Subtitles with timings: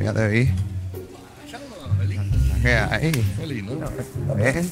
[0.00, 0.50] Ya te vi.
[2.62, 3.12] ¿Qué hay?
[4.38, 4.64] ¿Eh?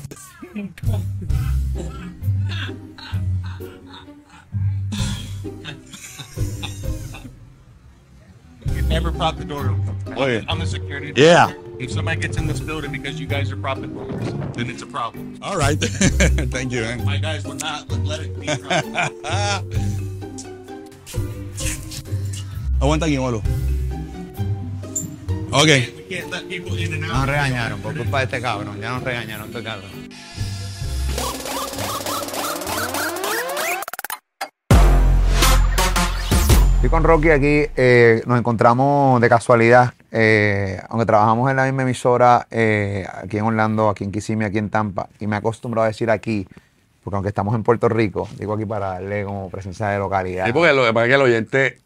[8.74, 10.14] You never prop the door open.
[10.16, 10.44] Oye.
[10.48, 11.12] I'm the security.
[11.16, 11.52] Yeah.
[11.78, 14.86] If somebody gets in this building because you guys are propping doors, then it's a
[14.86, 15.38] problem.
[15.42, 15.78] All right.
[15.80, 17.04] Thank you, man.
[17.04, 18.94] My guys will not let- let it be a problem.
[22.80, 23.42] Aguanta aquí, Molo.
[25.52, 25.68] Out.
[27.00, 28.80] nos regañaron por culpa de este cabrón.
[28.80, 29.90] Ya nos regañaron este cabrón.
[36.74, 37.66] Estoy con Rocky aquí.
[37.76, 39.94] eh, nos encontramos de casualidad.
[40.12, 44.58] eh, aunque trabajamos en la misma emisora eh, aquí en Orlando, aquí en Kissimmee, aquí
[44.58, 45.08] en Tampa.
[45.18, 46.46] Y me he acostumbrado a decir aquí,
[47.02, 50.46] porque aunque estamos en Puerto Rico, digo aquí para darle como presencia de localidad.
[50.46, 51.78] Sí, porque lo es que el oyente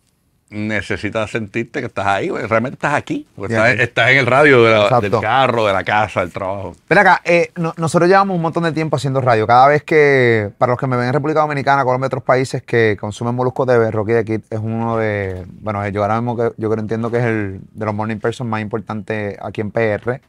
[0.52, 2.46] necesita sentirte que estás ahí, güey.
[2.46, 3.26] realmente estás aquí.
[3.34, 6.74] Porque estás, estás en el radio de la- del carro, de la casa, del trabajo.
[6.88, 9.46] Ven acá, eh, no- nosotros llevamos un montón de tiempo haciendo radio.
[9.46, 12.62] Cada vez que, para los que me ven en República Dominicana, Colombia y otros países
[12.62, 16.52] que consumen Molusco TV, Rocky de Kid es uno de, bueno, yo ahora mismo que
[16.56, 20.20] yo creo entiendo que es el de los morning person más importante aquí en PR.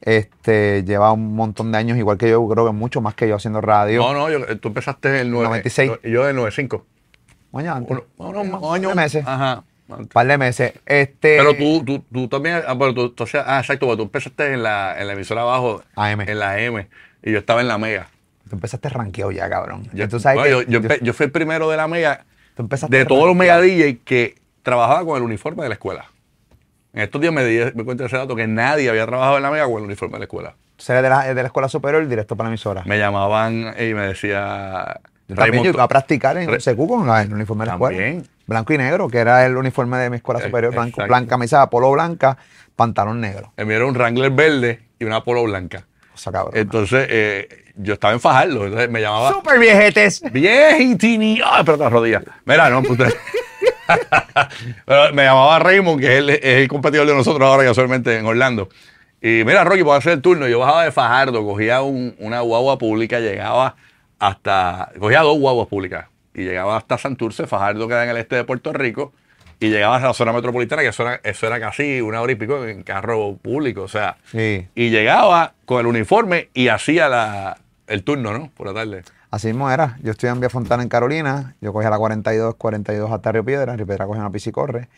[0.00, 3.36] Este, lleva un montón de años, igual que yo, creo que mucho más que yo
[3.36, 4.00] haciendo radio.
[4.02, 5.92] No, no, yo- tú empezaste en el 9, 96.
[6.02, 6.84] y Yo en el 95.
[7.54, 7.98] Un año antes.
[8.16, 8.96] Uno, no, no, Un más par de años.
[8.96, 9.24] meses.
[9.26, 9.62] Ajá.
[9.86, 10.72] Un par de meses.
[10.86, 14.62] Este, Pero tú, tú, tú también, ah, pero tú, ah, exacto, porque tú empezaste en
[14.62, 16.22] la, en la emisora abajo, AM.
[16.22, 16.88] en la M,
[17.22, 18.08] y yo estaba en la Mega.
[18.48, 19.88] Tú empezaste ranqueado ya, cabrón.
[19.92, 22.24] Yo, tú sabes bueno, que yo, yo yo fui el primero de la Mega,
[22.56, 23.60] tú empezaste de todos los Mega.
[23.60, 26.10] DJ que trabajaba con el uniforme de la escuela.
[26.92, 29.50] En estos días me di me cuenta ese dato que nadie había trabajado en la
[29.50, 30.56] Mega con el uniforme de la escuela.
[30.76, 32.82] Tú eres de la, de la escuela superior directo para la emisora.
[32.84, 35.00] Me llamaban y me decía...
[35.34, 37.96] También yo iba a practicar en CQ con la- el uniforme de la escuela.
[37.98, 38.26] También.
[38.46, 40.72] Blanco y negro, que era el uniforme de mi escuela Eh, superior.
[40.74, 42.36] Blanco, blanca, camisa polo blanca,
[42.76, 43.52] pantalón negro.
[43.56, 45.86] Me dieron un Wrangler verde y una polo blanca.
[46.14, 46.52] O sea, cabrón.
[46.54, 49.32] Entonces, eh, yo estaba en Fajardo, entonces me llamaba...
[49.32, 50.22] ¡Súper viejetes!
[50.30, 51.40] Viejitini.
[51.44, 52.22] Ay, pero las rodillas.
[52.44, 52.82] Mira, no.
[54.86, 58.26] Pero me llamaba Raymond, que es el, es el competidor de nosotros ahora casualmente en
[58.26, 58.68] Orlando.
[59.20, 60.46] Y mira, Rocky, puedo hacer el turno.
[60.48, 63.76] Yo bajaba de Fajardo, cogía un- una guagua pública, llegaba
[64.18, 64.90] hasta.
[64.98, 68.72] Cogía dos guaguas públicas y llegaba hasta Santurce, Fajardo queda en el este de Puerto
[68.72, 69.12] Rico,
[69.60, 72.34] y llegaba a la zona metropolitana, que eso era, eso era casi una hora y
[72.34, 73.82] pico en carro público.
[73.82, 74.66] O sea, Sí.
[74.74, 78.50] y llegaba con el uniforme y hacía la, el turno, ¿no?
[78.56, 79.04] Por la tarde.
[79.30, 79.96] Así mismo era.
[80.02, 81.54] Yo estoy en Vía Fontana, en Carolina.
[81.60, 83.74] Yo cogía la 42, 42 hasta Río Piedra.
[83.76, 84.88] Río Piedra cogía una piscicorre.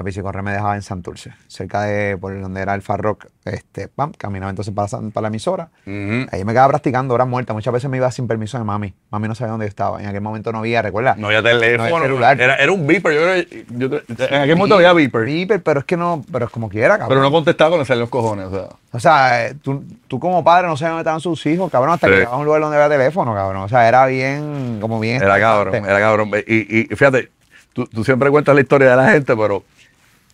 [0.00, 3.26] La piscicorre me dejaba en Santurce, cerca de por donde era el Farrock.
[3.44, 5.68] Este, pam, caminaba entonces para, para la emisora.
[5.84, 7.52] Ahí me quedaba practicando horas muertas.
[7.52, 8.94] Muchas veces me iba sin permiso de mami.
[9.10, 10.00] Mami no sabía dónde yo estaba.
[10.00, 11.18] En aquel momento no había, ¿recuerdas?
[11.18, 11.98] No había teléfono.
[11.98, 12.40] No celular.
[12.40, 13.12] Era, era un beeper.
[13.12, 15.26] Yo, yo- en aquel momento había beeper.
[15.26, 17.08] Beeper, pero es que no, pero es como quiera, cabrón.
[17.10, 18.46] Pero no contestaba cuando salían los cojones.
[18.46, 18.68] O sea.
[18.92, 22.06] O sea, eh, tú, tú como padre no sabes dónde estaban sus hijos, cabrón, hasta
[22.06, 22.12] Sí.
[22.12, 23.64] que llegabas a un lugar donde había teléfono, cabrón.
[23.64, 25.22] O sea, era bien, como bien.
[25.22, 26.30] Era cabrón, era cabrón.
[26.46, 27.28] Y, y fíjate,
[27.74, 29.62] tú, tú siempre cuentas la historia de la gente, pero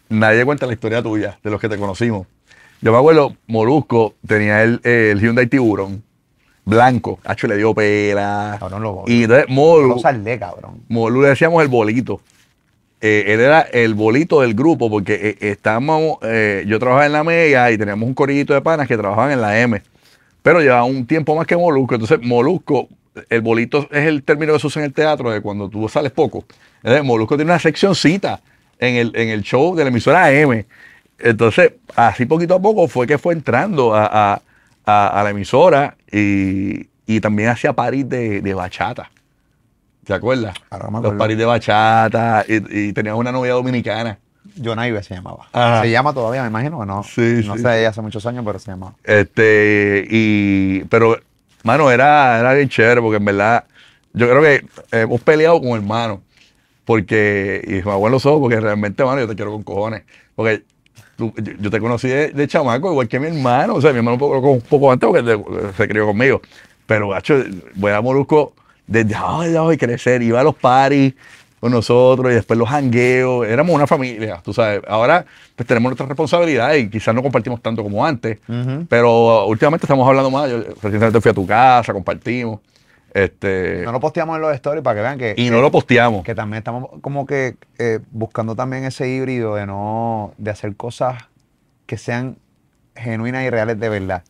[0.08, 2.26] nadie cuenta la historia tuya, de los que te conocimos.
[2.80, 6.02] Yo me acuerdo, Molusco tenía el, el Hyundai Tiburon
[6.64, 7.18] blanco.
[7.24, 8.56] Hacho le dio pela.
[8.58, 10.82] Cabrón, lo- y entonces Molu, saldé, cabrón.
[10.88, 12.20] Molu le decíamos el bolito.
[13.00, 17.24] Eh, él era el bolito del grupo porque eh, estábamos, eh, yo trabajaba en la
[17.24, 19.80] Mega y teníamos un corillito de panas que trabajaban en la M.
[20.42, 21.94] Pero llevaba un tiempo más que Molusco.
[21.94, 22.88] Entonces, Molusco,
[23.28, 26.12] el bolito es el término que se usa en el teatro de cuando tú sales
[26.12, 26.44] poco.
[26.78, 28.40] Entonces, Molusco tiene una seccioncita
[28.78, 30.66] en el, en el show de la emisora M.
[31.19, 34.42] Entonces, así poquito a poco fue que fue entrando a, a-
[34.84, 39.10] a- a la emisora y, y también hacía paris de, de bachata.
[40.04, 40.54] ¿Te acuerdas?
[40.70, 44.19] Ahora me Los paris de bachata y, y tenía una novia dominicana.
[44.62, 45.48] John Ive se llamaba.
[45.53, 45.82] Ajá.
[45.82, 47.03] Se llama todavía, me imagino que no.
[47.03, 48.94] Sí, no sí, sé, hace muchos años, pero se llamaba.
[49.03, 51.19] Este, y, pero,
[51.65, 53.65] mano, era, era bien chévere porque en verdad,
[54.12, 56.20] yo creo que hemos peleado con hermanos.
[56.86, 60.02] Porque, y me hago en los ojos porque realmente, mano, yo te quiero con cojones.
[60.34, 60.62] Porque
[61.16, 63.74] tú- yo, yo te conocí de, de chamaco, igual que mi hermano.
[63.74, 66.41] O sea, mi hermano un poco, un poco antes porque se crió conmigo.
[66.86, 67.42] Pero, gacho,
[67.74, 68.54] voy a Molusco
[68.86, 70.22] desde abajo y crecer.
[70.22, 71.15] Iba a los paris
[71.59, 73.44] con nosotros y después los jangueos.
[73.48, 74.83] Éramos una familia, tú sabes.
[74.86, 78.38] Ahora, pues tenemos nuestra responsabilidad y quizás no compartimos tanto como antes.
[78.88, 80.48] Pero últimamente estamos hablando más.
[80.48, 82.60] Yo recientemente fui a tu casa, compartimos.
[83.16, 85.34] Este, No lo posteamos en los stories para que vean que.
[85.39, 86.22] y no lo posteamos.
[86.22, 90.34] Que también estamos como que eh, buscando también ese híbrido de no.
[90.36, 91.24] de hacer cosas
[91.86, 92.36] que sean
[92.95, 94.22] genuinas y reales de verdad.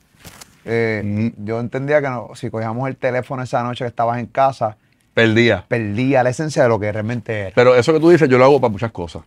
[0.65, 1.45] Eh, Mm.
[1.45, 4.77] Yo entendía que no- si cogíamos el teléfono esa noche que estabas en casa,
[5.15, 5.65] Perdía.
[5.67, 7.53] perdía la esencia de lo que realmente era.
[7.57, 9.23] Pero eso que tú dices, yo lo hago para muchas cosas.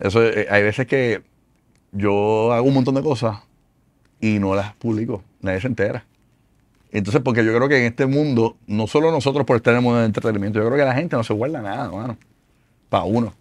[0.00, 1.22] Eso, eh, hay veces que
[1.92, 3.38] yo hago un montón de cosas
[4.20, 5.22] y no las publico.
[5.42, 6.04] Nadie se entera.
[6.96, 9.82] Entonces, porque yo creo que en este mundo, no solo nosotros por estar en el
[9.82, 12.16] mundo del entretenimiento, yo creo que la gente no se guarda nada, mano.
[12.88, 13.34] Para uno.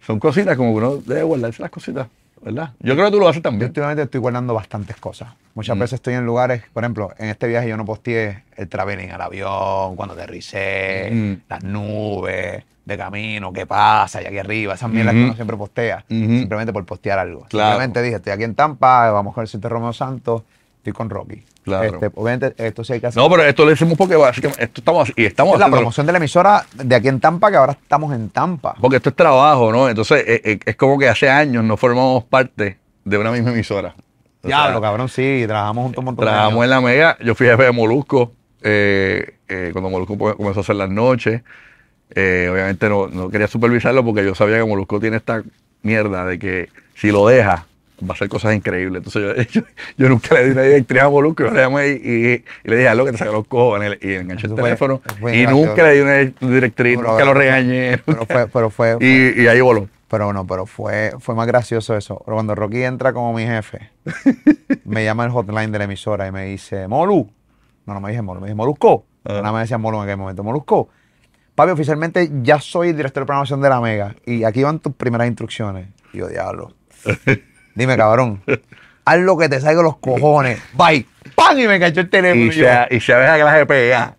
[0.00, 2.06] Son cositas como que uno debe guardarse las cositas,
[2.40, 2.70] ¿verdad?
[2.80, 3.68] Yo creo que tú lo haces Yo también.
[3.68, 5.28] últimamente estoy guardando bastantes cosas.
[5.54, 5.80] Muchas Mm.
[5.80, 9.20] veces estoy en lugares, por ejemplo, en este viaje yo no posteé el traveling al
[9.20, 11.32] avión, cuando aterricé, Mm.
[11.50, 15.26] las nubes, de camino, qué pasa, y aquí arriba, esas mierdas que Ujú.
[15.26, 17.44] uno siempre postea, simplemente por postear algo.
[17.50, 17.70] Claro.
[17.72, 20.42] Simplemente dije, estoy aquí en Tampa, vamos con el Centro Romeo Santos,
[20.90, 21.42] estoy con Rocky.
[21.64, 21.94] Claro.
[21.94, 23.20] Este, obviamente esto sí hay que hacer.
[23.20, 26.12] No, pero esto lo decimos porque básicamente esto estamos y estamos es la promoción de
[26.12, 28.76] la emisora de aquí en Tampa, que ahora estamos en Tampa.
[28.80, 29.88] Porque esto es trabajo, ¿no?
[29.88, 33.94] Entonces eh, eh, es como que hace años no formamos parte de una misma emisora.
[34.42, 37.18] Diablo, cabrón, sí, trabajamos juntos un montón de Trabajamos en la Mega.
[37.20, 41.42] Yo fui jefe de Molusco eh, eh, cuando Molusco comenzó a hacer las noches.
[42.10, 45.42] Eh, obviamente no, no quería supervisarlo porque yo sabía que Molusco tiene esta
[45.82, 47.66] mierda de que si lo deja
[48.02, 49.02] va a hacer cosas increíbles.
[49.04, 49.66] Entonces yo, yo,
[49.96, 51.44] yo nunca le di una directriz a Molusco.
[51.44, 54.14] Yo le llamé y, y- y le dije algo que te saca los cojones y
[54.14, 55.00] enganché el fue- teléfono.
[55.20, 56.16] fue y nunca le di una
[56.52, 57.98] directriz, Pero- nunca lo regañé.
[58.04, 59.88] Pero fue, pero fue, y, y ahí voló.
[60.08, 62.22] Pero no, pero fue, fue más gracioso eso.
[62.24, 63.90] Pero cuando Rocky entra como mi jefe,
[64.84, 67.28] me llama el hotline de la emisora y me dice, Molu.
[67.86, 69.04] No, no me dije Molu, me dice Molusco.
[69.24, 69.34] Ah.
[69.42, 70.44] Nada me decía Molu en aquel momento.
[70.44, 70.88] Molusco.
[71.56, 74.14] Papi, oficialmente ya soy director de programación de la Mega.
[74.26, 75.88] Y aquí van tus primeras instrucciones.
[76.12, 76.72] Y yo, diablo.
[77.76, 78.42] Dime, cabrón.
[79.04, 80.60] Haz lo que te salga los cojones.
[80.72, 81.06] Bye.
[81.36, 81.56] ¡Pam!
[81.58, 82.46] Y me cachó el teléfono.
[82.46, 84.16] y yo, se, y se deja que la GPA.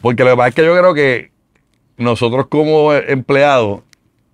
[0.00, 1.30] Porque lo que pasa es que yo creo que
[1.98, 3.82] nosotros como empleados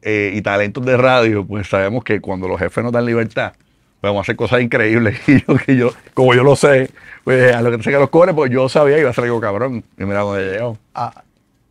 [0.03, 3.53] eh, y talentos de radio, pues sabemos que cuando los jefes nos dan libertad,
[4.01, 5.21] pues vamos a hacer cosas increíbles.
[5.27, 6.91] Y yo, que yo, como yo lo sé,
[7.25, 9.25] pues a lo que te saca los cojones, pues yo sabía que iba a ser
[9.25, 9.83] algo cabrón.
[9.99, 10.79] Y mira dónde llegado.
[10.95, 11.25] Ah,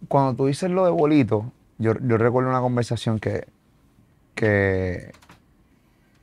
[0.08, 3.46] cuando tú dices lo de bolito, yo, yo recuerdo una conversación que,
[4.36, 5.12] que,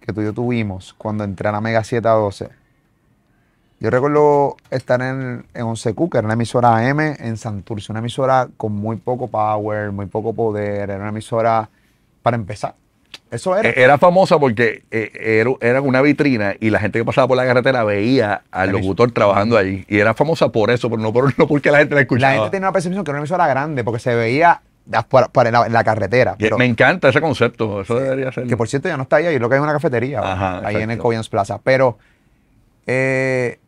[0.04, 2.48] que tú y yo tuvimos cuando entré a la Mega 7 a 12.
[3.80, 8.48] Yo recuerdo estar en, en 11Q, que era una emisora AM en Santurce, una emisora
[8.56, 11.68] con muy poco power, muy poco poder, era una emisora
[12.22, 12.74] para empezar.
[13.30, 13.68] Eso era.
[13.68, 17.46] Eh, Era famosa porque eh, era, una vitrina y la gente que pasaba por la
[17.46, 19.84] carretera veía al La locutor trabajando allí.
[19.88, 22.32] Y era famosa por eso, pero no, por, no porque la gente la la escuchaba.
[22.34, 24.60] gente tenía una percepción que era una emisora grande porque se veía
[25.08, 26.36] por la, en la carretera.
[26.38, 28.46] Pero- me encanta ese concepto, eso debería ser.
[28.46, 30.60] Que por cierto ya no está ahí, ahí lo que hay es una cafetería, Ajá,
[30.64, 30.98] ahí en el.
[30.98, 31.58] Coyans Plaza.
[31.62, 31.98] Pero
[32.86, 33.58] eh,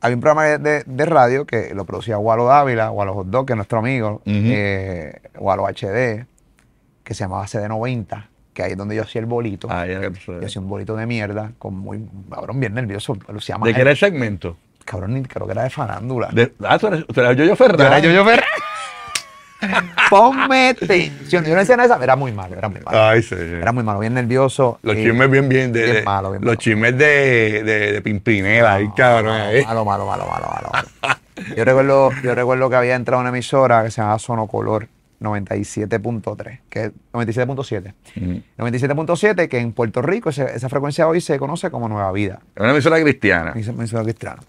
[0.00, 3.56] había un programa de, radio que lo producía Walo Dávila, Walo Hot Dog, que es
[3.56, 6.26] nuestro amigo, eh, Walo HD,
[7.02, 9.68] que se llamaba CD90, que ahí es donde yo hacía el bolito.
[9.70, 10.12] Ah, ya que.
[10.26, 13.16] Yo hacía un bolito de mierda, con muy, cabrón, bien nervioso.
[13.28, 14.56] Lucía ¿De qué era el segmento?
[14.84, 16.28] Cabrón, creo que era de farándula.
[16.32, 17.78] De, ah, tú eres, tú eres Yoyo Ferran.
[17.78, 18.48] Yo era Yoyo Ferran.
[20.10, 21.44] Ponme atención.
[21.44, 23.00] Yo no decía nada de Era muy malo, era muy malo.
[23.02, 23.34] Ay, sí.
[23.36, 23.42] sí.
[23.60, 24.78] Era muy malo, bien nervioso.
[24.82, 25.72] Los y- chismes bien, bien.
[25.72, 26.60] De, bien de- malo, bien los malo.
[26.60, 29.36] chismes de, de, de Pimpinela, ahí, cabrón.
[29.66, 30.70] Malo, malo, malo, malo, malo.
[30.72, 30.88] malo.
[31.56, 34.86] Yo recuerdo, yo recuerdo que había entrado una emisora que se llamaba Sonocolor
[35.20, 37.92] 97.3, que es 97.7.
[38.16, 38.42] Ujú.
[38.58, 42.40] 97.7, que en Puerto Rico esa frecuencia hoy se conoce como Nueva Vida.
[42.54, 43.52] Es una emisora cristiana.
[43.56, 44.42] Esa emisora cristiana.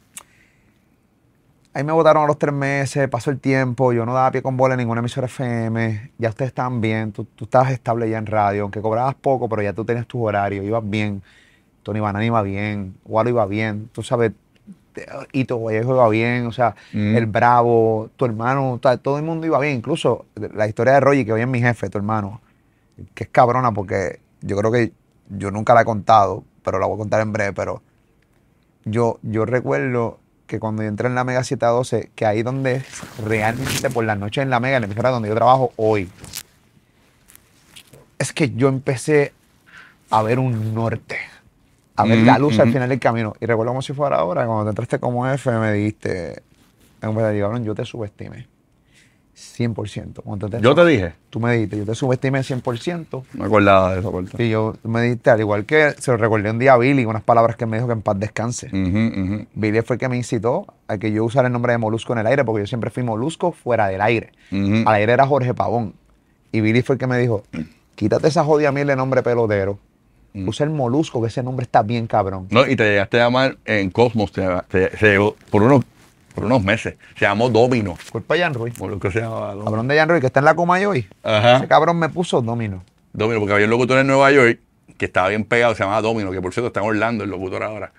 [1.76, 4.56] Ahí me votaron a los tres meses, pasó el tiempo, yo no daba pie con
[4.56, 8.28] bola en ninguna emisora FM, ya ustedes estaban bien, tú, tú estabas estable ya en
[8.28, 11.22] radio, aunque cobrabas poco, pero ya tú tenías tus horarios, ibas bien,
[11.84, 14.32] Tony Banana iba bien, Walo iba bien, tú sabes,
[15.34, 17.18] Ito Vallejo iba bien, o sea, Mm.
[17.18, 21.34] el Bravo, tu hermano, todo el mundo iba bien, incluso la historia de Roger, que
[21.34, 22.40] hoy es mi jefe, tu hermano,
[23.14, 24.94] que es cabrona porque yo creo que
[25.28, 27.82] yo nunca la he contado, pero la voy a contar en breve, pero
[28.86, 32.84] yo, yo recuerdo que cuando yo entré en la Mega 712, que ahí donde
[33.26, 36.10] realmente por las noches en la Mega, en la emisora donde yo trabajo hoy,
[38.20, 39.34] es que yo empecé
[40.10, 41.18] a ver un norte,
[41.96, 42.74] a ver la Ujú, luz al ujú.
[42.74, 43.34] final del camino.
[43.40, 46.44] Y recuerdo como si fuera ahora, cuando te entraste como jefe, me dijiste,
[47.02, 48.48] en verdad, yo te subestimé.
[49.36, 50.22] 100%.
[50.24, 51.14] Cuando te- Yo te dije.
[51.30, 53.24] Tú me dijiste, yo te subestimé 100%.
[53.34, 54.44] No me acordaba de esa parte.
[54.44, 57.24] Y yo me dijiste, al igual que se lo recordé un día a Billy, unas
[57.24, 58.70] palabras que me dijo que en paz descanse.
[59.54, 62.20] Billy fue el que me incitó a que yo usara el nombre de Molusco en
[62.20, 64.32] el aire, porque yo siempre fui Molusco fuera del aire.
[64.52, 64.88] Ujú.
[64.88, 65.94] Al aire era Jorge Pavón.
[66.52, 67.44] Y Billy fue el que me dijo,
[67.96, 69.78] quítate esa jodida miel de nombre pelotero.
[70.34, 70.48] Mm.
[70.48, 72.48] Usa el Molusco, que ese nombre está bien cabrón.
[72.50, 75.84] No, y te llegaste a llamar en Cosmos, te, te- llegó por unos,
[76.36, 76.96] por unos meses.
[77.18, 77.98] Se llamó Domino.
[78.12, 78.78] Culpa de Jan Ruiz.
[78.78, 79.66] Por lo que se llamaba Domino.
[79.66, 81.08] Cabrón de Jan Ruiz, que está en la coma hoy.
[81.24, 81.58] Ajá.
[81.58, 82.84] Ese cabrón me puso Domino.
[83.14, 84.60] Domino, porque había un locutor en Nueva York
[84.98, 87.64] que estaba bien pegado, se llamaba Domino, que por cierto está en Orlando, el locutor
[87.64, 87.92] ahora.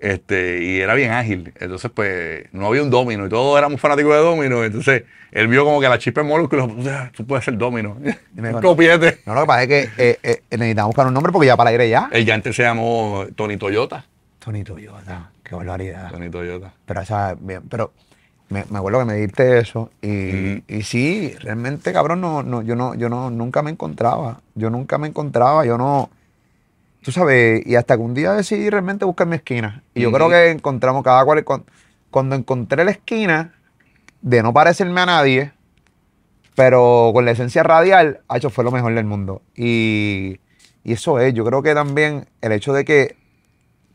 [0.00, 1.52] Este, y era bien ágil.
[1.58, 3.24] Entonces, pues, no había un domino.
[3.24, 4.62] Y todos éramos fanáticos de domino.
[4.64, 6.56] Entonces, él vio como que la chispa en Molusco
[6.90, 7.96] "Ah, tú puedes ser domino.
[8.32, 9.20] dijo, copiete.
[9.24, 11.70] No, lo que pasa es que eh, eh, necesitamos buscar un nombre porque ya para
[11.70, 12.08] aire ya.
[12.12, 14.04] El ya antes se llamó Tony Toyota.
[14.40, 16.10] Tony Toyota, qué barbaridad.
[16.10, 16.72] Tony Toyota.
[16.86, 17.92] Pero, o sea, bien, pero
[18.48, 22.74] me, me acuerdo que me diste eso y, y sí, realmente, cabrón, no, no, yo
[22.76, 24.40] no, yo no, nunca me encontraba.
[24.54, 26.10] Yo nunca me encontraba, yo no.
[27.02, 29.82] Tú sabes, y hasta que un día decidí realmente buscar mi esquina.
[29.94, 31.44] Y yo creo que encontramos cada cual.
[31.44, 31.64] cuan-
[32.10, 33.52] Cuando encontré la esquina
[34.22, 35.52] de no parecerme a nadie,
[36.54, 39.42] pero con la esencia radial, hecho fue lo mejor del mundo.
[39.56, 40.38] Y,
[40.84, 43.16] y eso es, yo creo que también el hecho de que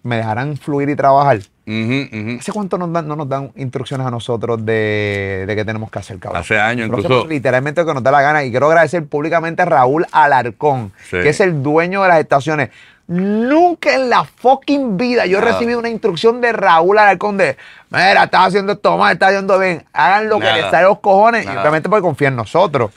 [0.04, 1.40] me dejaran fluir y trabajar.
[1.40, 6.00] ¿Hace cuánto nos dan, no nos dan instrucciones a nosotros de, de qué tenemos que
[6.00, 6.42] hacer, cabrón?
[6.42, 7.28] Hace años, Nosotros incluso.
[7.28, 8.44] literalmente lo que nos da la gana.
[8.44, 11.18] Y quiero agradecer públicamente a Raúl Alarcón, Sí.
[11.22, 12.70] que es el dueño de las estaciones.
[13.08, 17.58] Nunca en la fucking vida yo he recibido una instrucción de Raúl Alarcón de,
[17.90, 19.84] mira, estás haciendo esto mal, estás haciendo bien.
[19.94, 21.44] Hagan lo que les sale los cojones.
[21.44, 21.62] Y Nada.
[21.62, 22.92] obviamente porque confía en nosotros.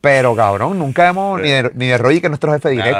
[0.00, 2.98] Pero, cabrón, nunca hemos, ni de, ni de Roy, que es nuestro jefe directo,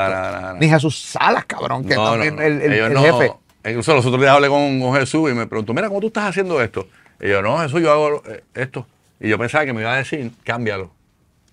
[0.60, 3.32] ni Jesús Salas, cabrón, que también el, el- jefe.
[3.64, 6.24] Incluso los otros días hablé con, con Jesús y me preguntó, mira, ¿cómo tú estás
[6.30, 6.86] haciendo esto?
[7.20, 8.86] Y yo, no, Jesús, yo hago eh, esto.
[9.18, 10.90] Y yo pensaba que me iba a decir, cámbialo.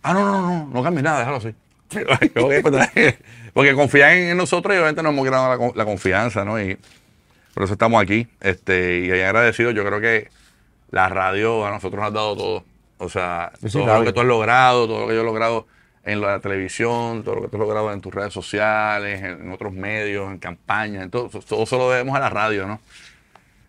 [0.04, 1.54] Ah, no, no, no, no cambies nada, déjalo así.
[2.34, 2.64] Pues,
[3.54, 6.62] Porque confían en nosotros y obviamente nos hemos la, con- la confianza, ¿no?
[6.62, 6.78] Y
[7.54, 8.28] por eso estamos aquí.
[8.42, 10.30] Este, y agradecido, yo creo que
[10.92, 12.64] la radio a nosotros nos ha dado todo.
[13.00, 15.68] O sea, todo lo que tú has logrado, todo lo que yo he logrado
[16.04, 19.52] en la televisión, todo lo que tú has logrado en tus redes sociales, en, en
[19.52, 22.80] otros medios, en campañas, en todo, todo eso lo debemos a la radio, ¿no?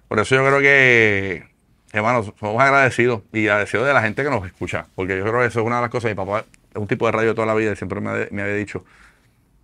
[0.08, 1.46] Por eso yo creo que,
[1.92, 5.46] hermano, somos agradecidos y agradecidos de la gente que nos escucha, porque yo creo que
[5.46, 6.10] eso es una de las cosas.
[6.10, 8.42] Mi papá es un tipo de radio de toda la vida y siempre me, me
[8.42, 8.84] había dicho,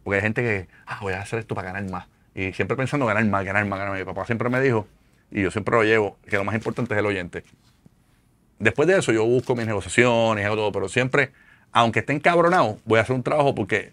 [0.02, 2.06] porque hay gente que, ah, voy a hacer esto para ganar más.
[2.34, 4.00] Y siempre pensando ganar más, ganar más, ganar más.
[4.00, 4.86] Mi papá siempre me dijo,
[5.30, 7.44] y yo siempre lo llevo, que lo más importante es el oyente.
[8.58, 11.32] Después de eso yo busco mis negociaciones, hago todo, pero siempre,
[11.72, 13.92] aunque esté encabronado, voy a hacer un trabajo porque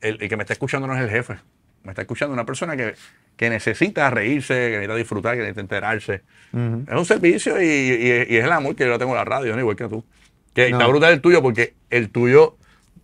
[0.00, 1.36] el, el que me está escuchando no es el jefe.
[1.82, 2.94] Me está escuchando una persona que,
[3.36, 6.22] que necesita reírse, que necesita disfrutar, que necesita enterarse.
[6.52, 6.84] Ujú.
[6.88, 9.54] Es un servicio y, y- y es el amor que yo tengo a la radio,
[9.54, 9.60] ¿no?
[9.60, 10.04] igual que tú.
[10.54, 10.76] Que No.
[10.78, 12.56] está brutal el tuyo porque el tuyo,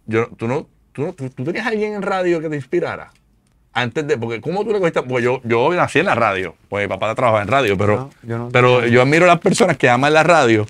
[0.07, 3.13] yo, tú, no, tú, no- tú, tú tenías alguien en radio que te inspirara.
[3.73, 5.03] Antes de, porque ¿cómo tú le cogiste?
[5.03, 8.11] Porque yo, yo nací en la radio, pues mi papá trabajaba en radio, pero, No,
[8.23, 10.65] yo no- pero yo admiro a las personas que aman la radio,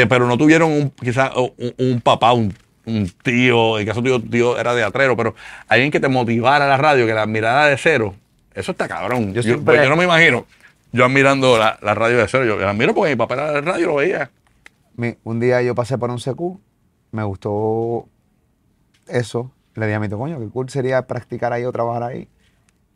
[0.00, 2.54] que pero no tuvieron un, quizás un, un papá, un,
[2.86, 5.34] un tío, en caso tu tío era teatrero, pero
[5.68, 8.14] alguien que te motivara a la radio, que la admirara de cero,
[8.54, 9.32] eso está cabrón.
[9.34, 10.46] Yo pues yo no me imagino
[10.92, 13.60] yo admirando la, la radio de cero, yo la admiro porque mi papá era de
[13.60, 14.30] radio, lo veía.
[14.96, 16.58] Mi- un día yo pasé por un CQ,
[17.12, 18.08] me gustó
[19.08, 19.50] eso.
[19.74, 22.28] Le dije a mi coño, qué cool sería practicar ahí o trabajar ahí.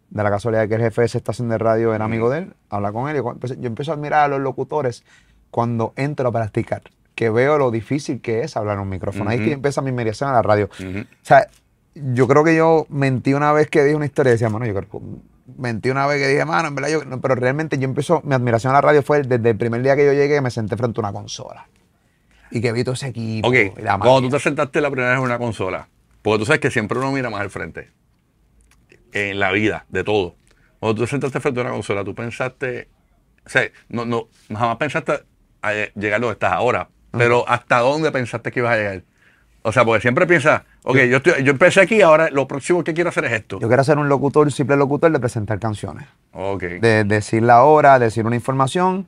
[0.09, 2.55] De la casualidad que el jefe de esa estación de radio era amigo de él,
[2.71, 3.17] habla con él.
[3.17, 5.05] Y yo, empecé- yo empiezo a admirar a los locutores
[5.51, 6.83] cuando entro a practicar,
[7.15, 9.31] que veo lo difícil que es hablar en un micrófono.
[9.31, 10.71] Ahí es que empieza mi inmediación a la radio.
[10.73, 11.49] O sea,
[11.95, 14.75] yo creo que yo mentí una vez que dije una historia y decía, mano, yo
[14.75, 14.99] creo que
[15.59, 18.35] mentí una vez que dije, mano, en verdad, yo, no", pero realmente yo empezó, mi
[18.35, 20.77] admiración a la radio fue desde el primer día que yo llegué que me senté
[20.77, 21.69] frente a una consola.
[22.51, 23.49] Y que vi todo ese equipo.
[23.49, 25.89] Ok, y la cuando tú te sentaste la primera vez en una consola,
[26.23, 27.91] porque tú sabes que siempre uno mira más al frente,
[29.13, 30.37] en la vida, de todo.
[30.79, 32.89] Cuando tú te sentaste frente a una consola, tú pensaste,
[33.45, 35.21] o sea, no, no, jamás pensaste
[35.63, 39.03] a llegar donde estás ahora, pero ¿hasta dónde pensaste que ibas a llegar?
[39.63, 42.95] O sea, porque siempre piensas, ok, yo, estoy, yo empecé aquí, ahora lo próximo que
[42.95, 43.59] quiero hacer es esto.
[43.61, 46.07] Yo quiero ser un locutor, un simple locutor de presentar canciones.
[46.33, 46.63] Ok.
[46.63, 49.07] De decir la hora, decir una información.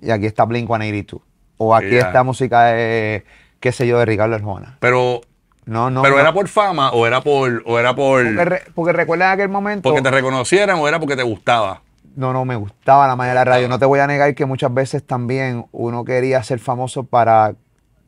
[0.00, 1.20] Y aquí está Blink 182.
[1.58, 2.06] O aquí Ya.
[2.06, 3.24] está música de,
[3.60, 4.78] qué sé yo, de Ricardo Arjona.
[4.80, 5.20] Pero,
[5.66, 6.00] No, no.
[6.00, 6.20] pero no.
[6.22, 9.48] era por fama o era por, o era por, Porque, re- porque recuerda en aquel
[9.50, 9.82] momento.
[9.90, 11.82] porque te reconocieran o era porque te gustaba.
[12.16, 13.68] No, no, me gustaba la magia de la radio.
[13.68, 17.54] No te voy a negar que muchas veces también uno quería ser famoso para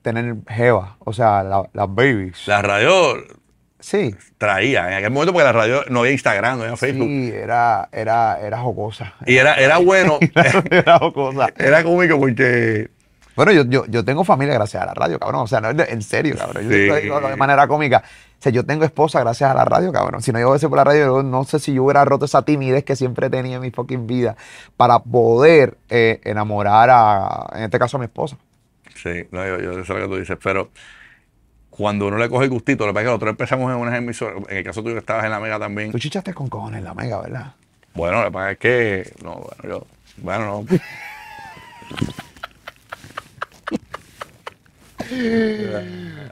[0.02, 2.46] tener jeva, o sea, la- las babies.
[2.46, 3.16] La radio
[3.80, 7.06] Sí, traía en aquel momento porque la radio no había Instagram, no había Facebook.
[7.06, 9.12] sí, era, era, era jocosa.
[9.26, 10.18] Y era, era bueno,
[10.70, 11.48] era jocosa.
[11.58, 12.88] era cómico porque
[13.36, 15.42] Bueno, yo, yo, yo tengo familia gracias a la radio, cabrón.
[15.42, 16.64] O sea, no en serio, cabrón.
[16.64, 16.86] Yo Sí.
[16.86, 18.02] lo digo de manera cómica.
[18.38, 20.22] O sea, yo tengo esposa gracias a la radio, cabrón.
[20.22, 22.42] Si no yo hubiese por la radio, yo no sé si yo hubiera roto esa
[22.42, 24.36] timidez que siempre tenía en mi fucking vida
[24.76, 28.36] para poder eh, enamorar a, en este caso, a mi esposa.
[28.94, 30.70] Sí, no, yo, yo sé lo que tú dices, pero
[31.70, 33.94] cuando uno le coge el gustito, lo que pasa es que nosotros empezamos en unas
[33.98, 35.90] emisoras, en el caso tuyo que estabas en la Mega también.
[35.90, 37.54] Tú chichaste con cojones en la mega, ¿verdad?
[37.94, 39.86] Bueno, lo que pasa es que, no, bueno, yo,
[40.18, 40.78] bueno, no.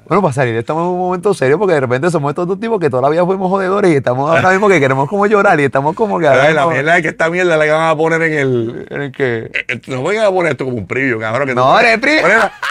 [0.07, 2.79] Bueno, para salir estamos en un momento serio porque de repente somos estos dos tipos
[2.81, 5.65] que toda la vida fuimos jodedores y estamos ahora mismo que queremos como llorar y
[5.65, 6.29] estamos como que...
[6.29, 8.87] Ay, la mierda es que esta mierda la que van a poner en el.
[8.91, 9.51] en el que...
[9.55, 11.49] eh, eh, No vengan a poner esto como un preview, cabrón.
[11.49, 12.29] Que No, eres preview.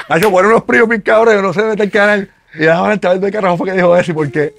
[0.10, 2.29] Nacho, ponen unos previews bien cabros, yo no sé de el canal.
[2.53, 4.53] Y ahora el de carajo fue que dijo eso y por qué.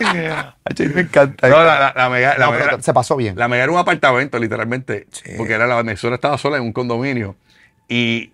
[0.94, 1.48] Me encanta.
[1.48, 2.36] No, la, mega.
[2.38, 3.36] La No, mega pero se pasó bien.
[3.36, 5.06] La mega era un apartamento, literalmente.
[5.10, 5.32] Sí.
[5.36, 7.36] Porque era la emisora estaba sola en un condominio.
[7.88, 8.32] Y,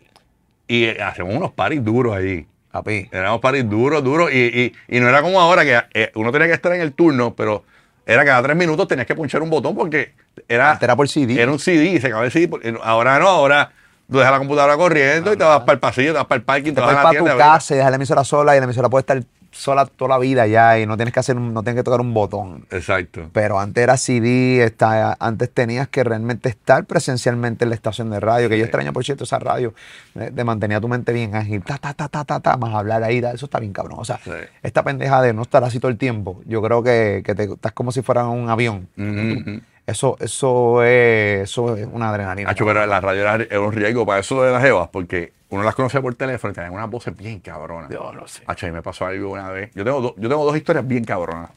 [0.68, 2.46] y hacemos unos paris duros allí.
[2.70, 3.08] Papi.
[3.11, 4.30] Éramos paris duros, duros.
[4.32, 6.92] Y, y, y no era como ahora que eh, uno tenía que estar en el
[6.92, 7.64] turno, pero
[8.04, 10.12] era cada tres minutos tenías que punchar un botón porque
[10.49, 11.40] era, Antes era por CD.
[11.40, 12.50] era un CD y se acababa el CD.
[12.82, 13.73] Ahora no, ahora
[14.11, 16.44] tú dejas la computadora corriendo y te vas para el pasillo, te vas para el
[16.44, 17.32] parking, te, Te vas a vas la tienda.
[17.32, 19.23] tu casa y dejas la emisora sola y la emisora puede estar
[19.56, 22.00] sola toda la vida ya y no tienes que hacer, un- no tienes que tocar
[22.00, 22.66] un botón.
[22.70, 23.30] Exacto.
[23.32, 28.20] Pero antes era CD, está, antes tenías que realmente estar presencialmente en la estación de
[28.20, 29.75] radio, que yo extraño, por cierto, esa radio,
[30.14, 33.20] de mantenía tu mente bien ágil, ta, ta, ta, ta, ta, ta, más hablar ahí,
[33.20, 33.98] da, eso está bien cabrón.
[33.98, 34.30] O sea, Sí.
[34.62, 37.72] esta pendeja de no estar así todo el tiempo, yo creo que, que te, estás
[37.72, 38.88] como si fuera un avión.
[38.98, 39.60] Ujú.
[39.87, 42.50] Eso, eso, es, eso es una adrenalina.
[42.50, 45.76] Hacho, pero la radio era, un riesgo para eso de las jevas, porque uno las
[45.76, 47.88] conocía por teléfono y tenían unas voces bien cabronas.
[47.90, 48.43] Yo no sé.
[48.47, 49.71] Hacho, a mí me pasó algo una vez.
[49.75, 51.50] Yo tengo, do- yo tengo dos historias bien cabronas,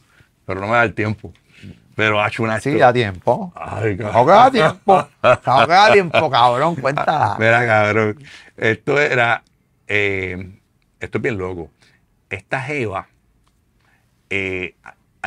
[0.46, 1.34] pero no me da el tiempo.
[1.96, 3.52] Pero ha hecho una Sí, da tiempo.
[3.56, 5.08] Ay, No que da tiempo.
[5.24, 6.76] No que da tiempo, cabrón.
[6.76, 7.36] Cuéntala.
[7.40, 8.18] Mira, cabrón.
[8.56, 9.44] Esto era.
[9.88, 10.52] eh,
[11.00, 11.70] esto es bien loco.
[12.30, 13.08] Esta Jeva
[14.30, 14.76] eh,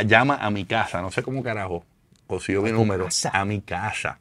[0.06, 1.84] llama a mi casa, no sé cómo carajo.
[2.32, 3.04] Consiguió mi número.
[3.04, 3.30] casa?
[3.34, 4.18] A mi casa.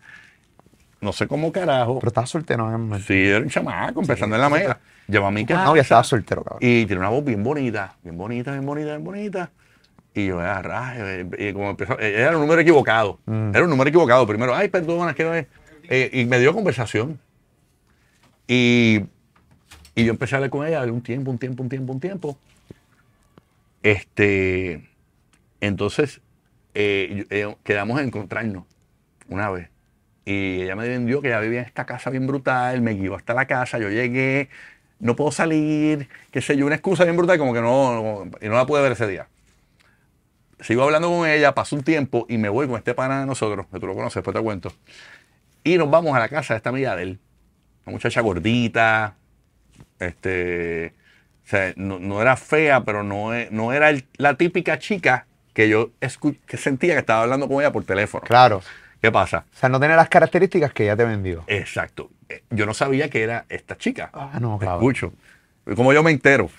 [0.99, 1.99] No sé cómo carajo.
[1.99, 2.99] Pero estás soltero, ¿no?
[2.99, 4.79] Sí, era un chamaco empezando en la mega.
[5.07, 5.63] Llamó a mi casa.
[5.63, 6.59] No, ya estaba soltero, cabrón.
[6.61, 9.51] Y tiene una voz bien bonita, bien bonita, bien bonita, bien bonita.
[10.13, 13.17] Y yo, ah, rayos, y como empezó, eh, era un número equivocado.
[13.25, 13.55] Mm.
[13.55, 14.27] Era un número equivocado.
[14.27, 15.47] Primero, ay, perdona, que no es.
[15.89, 17.17] Eh, y me dio conversación.
[18.45, 19.05] Y,
[19.95, 22.37] y yo empecé a hablar con ella un tiempo, un tiempo, un tiempo, un tiempo.
[23.83, 24.89] Este,
[25.61, 26.19] entonces,
[26.73, 28.65] eh, eh, quedamos en encontrarnos
[29.29, 29.69] una vez.
[30.25, 33.33] Y ella me vendió que ella vivía en esta casa bien brutal, me guió hasta
[33.33, 34.49] la casa, yo llegué,
[34.99, 38.65] no puedo salir, qué sé yo, una excusa bien brutal, como que no, no- la
[38.67, 39.27] pude ver ese día.
[40.59, 43.65] Sigo hablando con ella, pasó un tiempo y me voy con este pana de nosotros,
[43.71, 44.71] que tú lo conoces, después te cuento.
[45.63, 47.19] Y nos vamos a la casa de esta amiga de él,
[47.85, 49.15] una muchacha gordita,
[49.99, 50.93] este,
[51.77, 55.91] no, no era fea, pero no, e- no era el- la típica chica que yo
[56.45, 58.23] que sentía que estaba hablando con ella por teléfono.
[58.23, 58.61] Claro.
[59.01, 59.45] ¿Qué pasa?
[59.51, 61.43] O sea, no tiene las características que ella te vendió.
[61.47, 62.09] Exacto.
[62.29, 64.11] Eh, Yo no sabía que era esta chica.
[64.13, 64.75] Ah, no, claro.
[64.77, 65.13] Escucho.
[65.75, 66.49] Como yo me entero,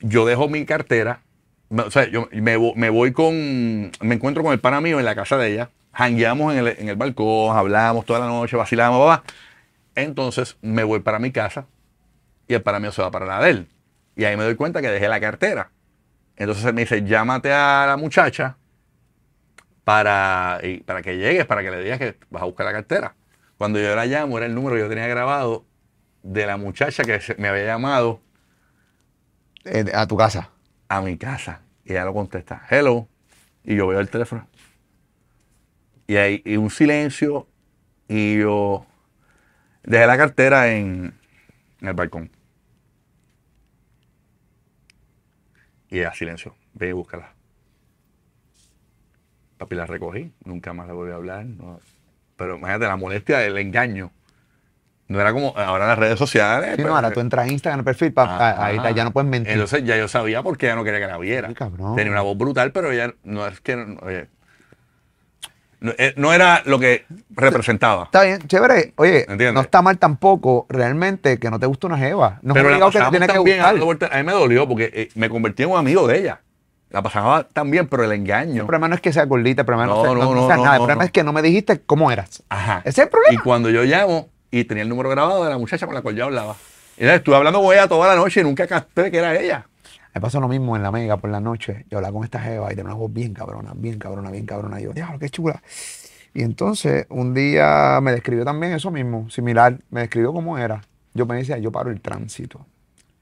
[0.00, 1.20] yo dejo mi cartera,
[1.70, 5.14] o sea, yo me, me voy con, me encuentro con el pana mío en la
[5.14, 9.24] casa de ella, jangueamos en el, en el balcón, hablamos toda la noche, vacilamos, papá.
[9.94, 11.66] Entonces me voy para mi casa
[12.46, 13.66] y el pana mío se va para la de él.
[14.16, 15.70] Y ahí me doy cuenta que dejé la cartera.
[16.38, 18.56] Entonces él me dice, llámate a la muchacha
[19.84, 23.14] para, y- para que llegues, para que le digas que vas a buscar la cartera.
[23.56, 25.64] Cuando yo la llamo, era el número que yo tenía grabado
[26.22, 28.20] de la muchacha que se- me había llamado
[29.64, 30.50] Eh, a tu casa.
[30.88, 31.62] a mi casa.
[31.84, 33.08] Y ella lo contesta, hello.
[33.64, 34.46] Y yo veo el teléfono.
[36.06, 37.48] Y hay y un silencio.
[38.08, 38.86] Y yo
[39.82, 41.14] dejé la cartera en,
[41.80, 42.30] en el balcón.
[45.90, 46.54] Y ella silencio.
[46.74, 47.32] Ve y búscala.
[49.58, 50.32] Papi la recogí.
[50.44, 51.44] Nunca más le volví a hablar.
[51.46, 51.80] no.
[52.36, 54.12] Pero imagínate la molestia del engaño.
[55.08, 56.70] No era como ahora en las redes sociales.
[56.70, 59.10] Sí, pero- no, ahora tú entras a Instagram, el perfil, pa- ahí está, ya no
[59.10, 59.52] puedes mentir.
[59.54, 61.48] Entonces ya yo sabía porque ella no quería que la viera.
[61.96, 63.74] Tenía una voz brutal, pero ella no es que.
[63.74, 64.28] oye,
[65.80, 68.04] no, eh, no era lo que representaba.
[68.04, 68.92] Está bien, chévere.
[68.96, 69.54] Oye, ¿Entiendes?
[69.54, 72.38] no está mal tampoco realmente que no te guste una jeva.
[72.42, 74.12] No pero la que te tiene que gustar.
[74.12, 76.40] a mí me dolió porque eh, me convertí en un amigo de ella.
[76.90, 78.62] La pasaba tan bien, pero el engaño.
[78.62, 80.76] El problema no es que sea gordita, el problema no, No, no, no, nada.
[80.76, 82.42] El problema es que no me dijiste cómo eras.
[82.48, 82.80] Ajá.
[82.80, 83.34] Ese es el problema.
[83.34, 86.16] Y cuando yo llamo y tenía el número grabado de la muchacha con la cual
[86.16, 86.56] yo hablaba.
[86.96, 89.66] Estuve hablando con ella toda la noche y nunca capté que era ella.
[90.18, 91.86] Me pasó lo mismo en la mega por la noche.
[91.88, 94.80] Yo hablaba con esta jeva y tenía una voz bien cabrona, bien cabrona, bien cabrona.
[94.80, 95.62] Y yo, diablo, qué chula.
[96.34, 99.78] Y entonces un día me describió también eso mismo, similar.
[99.90, 100.82] Me describió cómo era.
[101.14, 102.66] Yo me decía, yo paro el tránsito.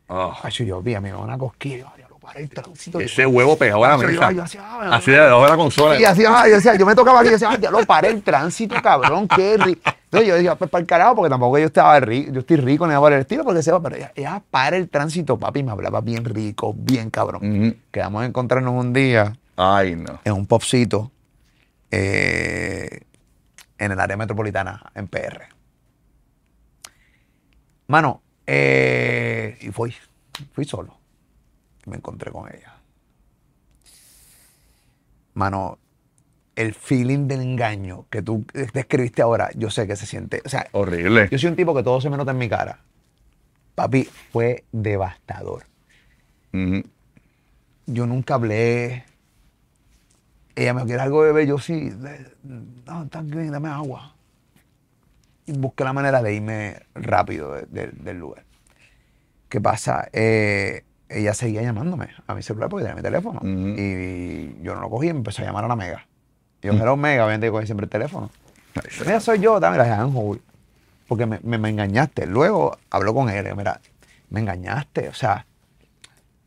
[0.07, 1.93] Oh, Ay, yo vi, me una cosquilla.
[2.27, 3.01] Yo, paro el tránsito.
[3.01, 4.33] ese huevo pegado a la Yo, mesa.
[4.33, 6.01] yo hacía, ay, Así de debajo de la consola.
[6.01, 8.75] Y así, ay, yo, decía, yo me tocaba aquí y decía, diablo, paré el tránsito,
[8.83, 9.81] cabrón, qué rico.
[10.05, 12.85] Entonces yo decía, pues para el carajo, porque tampoco yo estaba rico, yo estoy rico
[12.87, 15.62] ni nada por el estilo, porque se va, pero ella, ella para el tránsito, papi,
[15.62, 17.41] me hablaba bien rico, bien cabrón.
[17.69, 17.77] Ujú.
[17.91, 20.21] Quedamos a encontrarnos un día Ay, no.
[20.25, 21.11] en un popcito
[21.91, 23.01] eh,
[23.79, 25.43] en el área metropolitana, en PR.
[27.89, 29.93] Mano, Eh, y fui,
[30.53, 30.97] fui solo.
[31.87, 32.75] Me encontré con ella.
[35.35, 35.79] Mano,
[36.55, 40.42] el feeling del engaño que tú describiste ahora, yo sé que se siente.
[40.44, 41.29] O sea, Horrible.
[41.31, 42.81] yo soy un tipo que todo se me nota en mi cara.
[43.75, 45.64] Papi, fue devastador.
[47.87, 49.05] Yo nunca hablé.
[50.55, 51.92] Ella me quiere algo de beber, yo sí.
[52.87, 54.14] No, está bien, dame agua.
[55.44, 58.44] Y busqué la manera de irme rápido de- de- del lugar.
[59.51, 60.09] ¿Qué pasa?
[60.14, 63.40] Eh, ella seguía llamándome a mi celular porque tenía mi teléfono.
[63.79, 66.07] Y yo no lo cogí y me empezó a llamar a la Mega.
[66.62, 68.31] Y yo, era un Mega, obviamente yo cogí siempre el teléfono.
[69.07, 70.40] Mira, soy yo, dame la dejé.
[71.09, 72.27] Porque me, me- me engañaste.
[72.27, 73.81] Luego habló con él, mira,
[74.31, 75.47] me engañaste, o sea.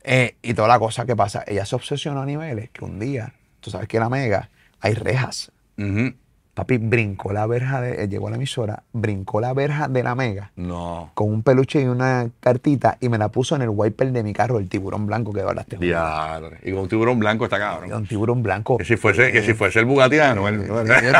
[0.04, 3.34] eh, y toda la cosa que pasa, ella se obsesionó a niveles que un día,
[3.62, 4.50] tú sabes que en la mega
[4.82, 5.52] hay rejas.
[5.78, 6.14] Ujú.
[6.60, 10.14] Papi brincó la verja, de, él llegó a la emisora, brincó la verja de la
[10.14, 11.12] mega No.
[11.14, 14.34] con un peluche y una cartita y me la puso en el wiper de mi
[14.34, 15.78] carro, el tiburón blanco que hablaste.
[15.78, 16.58] Diadre.
[16.64, 17.94] Y con un tiburón blanco está cabrón.
[17.94, 18.78] Un tiburón blanco.
[18.78, 20.62] Que si fuese, que si fuese el Bugatti de Anuel.
[20.70, 21.14] Eh,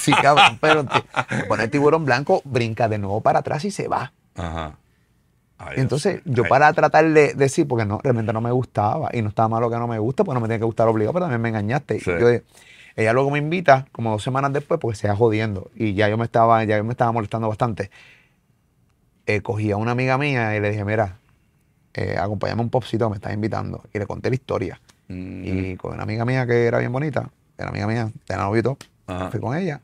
[0.00, 0.84] sí, cabrón, pero
[1.48, 4.12] pone el tiburón blanco, brinca de nuevo para atrás y se va.
[4.34, 4.76] Ajá.
[5.58, 9.10] Ay, Y entonces, yo Ay, para tratar de decir, porque no, realmente no me gustaba,
[9.12, 11.12] y no estaba malo que no me gusta, pues no me tiene que gustar obligado,
[11.12, 11.96] pero también me engañaste.
[11.98, 12.10] Y Sí.
[12.18, 12.28] yo,
[13.00, 16.18] ella luego me invita, como dos semanas después, porque se iba jodiendo, y ya yo
[16.18, 17.90] me estaba, ya yo me estaba molestando bastante.
[19.26, 21.18] Eh, cogí a una amiga mía y le dije, mira,
[21.94, 23.82] eh, acompáñame un popcito me estás invitando.
[23.92, 24.80] Y le conté la historia.
[25.08, 25.42] Mm.
[25.44, 28.78] Y con una amiga mía que era bien bonita, era amiga mía, novio y todo,
[29.06, 29.30] Ajá.
[29.30, 29.80] fui con ella.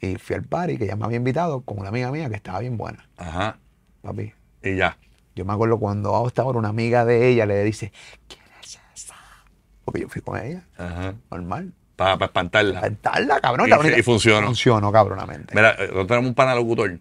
[0.00, 2.60] Y fui al party que ella me había invitado con una amiga mía que estaba
[2.60, 3.58] bien buena, Ajá.
[4.02, 4.32] papi.
[4.62, 4.96] Y ya.
[5.34, 7.92] Yo me acuerdo cuando a esta hora una amiga de ella le dice,
[8.28, 9.14] ¿quién es esa?
[9.84, 11.14] Porque yo fui con ella, Ajá.
[11.30, 11.72] normal.
[11.96, 12.90] Para espantarla.
[13.00, 13.66] Tarda, cabrón.
[13.68, 14.46] Y- la y funcionó.
[14.48, 15.54] Funcionó, cabronamente.
[15.54, 16.98] Mira, nosotros tenemos un pana locutor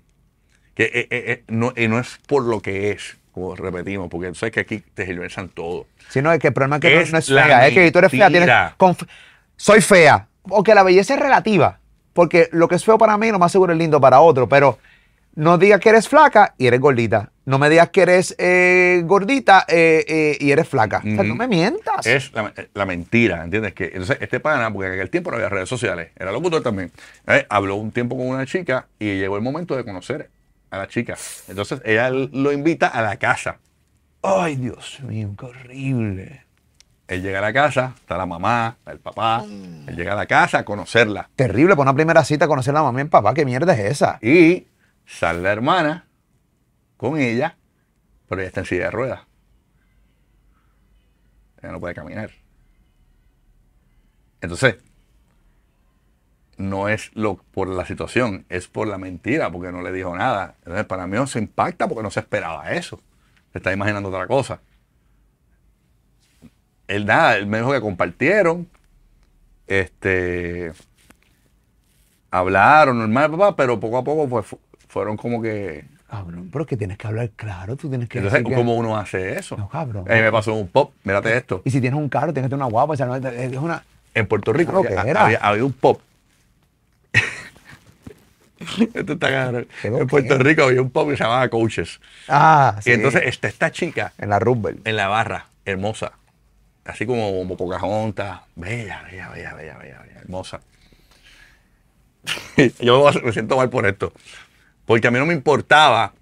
[0.75, 4.27] que eh, eh, eh, no, y no es por lo que es, como repetimos, porque
[4.29, 5.87] tú sabes que aquí te gilversan todo.
[6.09, 7.73] Si no, es que el problema es que no- Es no, es la fea, es
[7.73, 8.49] que tú eres fea, tienes.
[9.57, 10.27] soy fea.
[10.47, 11.79] Porque la belleza es relativa.
[12.13, 14.47] Porque lo que es feo para mí, lo más seguro es lindo para otro.
[14.47, 14.77] Pero
[15.35, 17.31] no digas que eres flaca y eres gordita.
[17.45, 20.99] No me digas que eres eh, gordita eh, eh, y eres flaca.
[20.99, 22.05] O sea, no me mientas.
[22.05, 23.73] Es la, la mentira, ¿entiendes?
[23.73, 26.91] Que, entonces, este pana, porque en aquel tiempo no había redes sociales, era locutor también,
[27.49, 30.29] habló un tiempo con una chica y llegó el momento de conocer
[30.69, 31.17] a la chica.
[31.47, 33.57] Entonces, ella lo invita a la casa.
[34.21, 36.43] Ay, Dios mío, qué horrible.
[37.09, 39.39] Él llega a la casa, está la mamá, está el papá.
[39.39, 39.89] Mm.
[39.89, 41.29] Él llega a la casa a conocerla.
[41.35, 43.33] Terrible, por una primera cita conocer a la mamá y el papá.
[43.33, 44.19] ¿Qué mierda es esa?
[44.21, 44.67] Y
[45.05, 46.07] sale la hermana
[46.97, 47.57] con ella,
[48.27, 49.21] pero ella está en silla de ruedas.
[51.61, 52.31] Ella no puede caminar.
[54.41, 54.75] Entonces,
[56.57, 60.55] no es lo, por la situación, es por la mentira, porque no le dijo nada.
[60.59, 62.99] Entonces, para mí no se impacta porque no se esperaba eso.
[63.51, 64.61] Se está imaginando otra cosa.
[66.87, 68.69] Él nada, él me dijo que compartieron.
[69.67, 70.73] Este
[72.31, 74.59] hablaron normal, papá, pero poco a poco pues fu-
[74.93, 75.85] fueron como que.
[76.09, 78.95] Cabrón, pero es que tienes que hablar claro, tú tienes que Entonces, que- ¿cómo uno
[78.95, 79.57] hace eso?
[79.57, 80.05] No, cabrón.
[80.09, 81.63] A mí me pasó un pop, mírate esto.
[81.65, 83.83] Y si tienes un carro, tienes que tener una guapa, o sea, no, es una...
[84.13, 85.25] En Puerto Rico Claro que había, era.
[85.25, 85.99] había- había un pop.
[88.93, 89.67] esto está cabrón.
[89.81, 90.37] ¿Qué En Puerto?
[90.37, 91.99] Rico había un pop que se llamaba Coaches.
[92.27, 92.91] Ah, sí.
[92.91, 94.79] Y entonces está esta chica En la Rubel.
[94.85, 96.11] en la barra, hermosa.
[96.85, 98.41] Así como, como Pocahontas.
[98.55, 100.61] Bella, bella, bella, bella, bella, bella, hermosa.
[102.79, 104.13] yo me siento mal por esto.
[104.85, 106.13] Porque a mí no me importaba,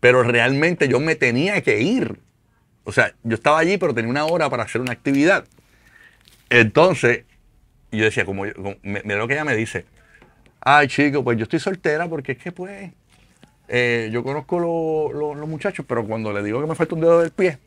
[0.00, 2.20] pero realmente yo me tenía que ir.
[2.84, 5.44] O sea, yo estaba allí, pero tenía una hora para hacer una actividad.
[6.50, 7.24] Entonces,
[7.92, 9.84] yo decía, como, yo- mira lo que ella me dice.
[10.60, 12.92] Ay, chico, pues yo estoy soltera porque es que, pues,
[13.68, 17.00] eh, yo conozco lo- lo- los muchachos, pero cuando le digo que me falta un
[17.02, 17.58] dedo del pie,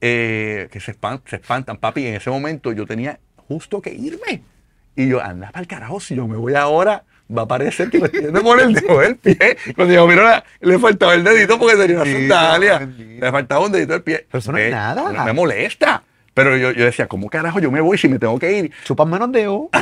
[0.00, 2.06] eh, que se, espan- se espantan, papi.
[2.06, 3.18] En ese momento yo tenía
[3.48, 4.42] justo que irme.
[4.96, 7.04] Y yo, anda para el carajo, si yo me voy ahora,
[7.36, 9.56] va a parecer que me estoy yendo por el dedo del pie.
[9.74, 12.78] Cuando yo miro, la- le faltaba el dedito porque tenía una sandalia.
[12.98, 14.26] Le faltaba un dedito del pie.
[14.30, 15.24] Pero eso no es Eh, nada.
[15.24, 16.02] Me molesta.
[16.34, 18.72] Pero yo, yo decía, ¿cómo carajo yo me voy si me tengo que ir?
[18.84, 19.70] Chupan menos dedo.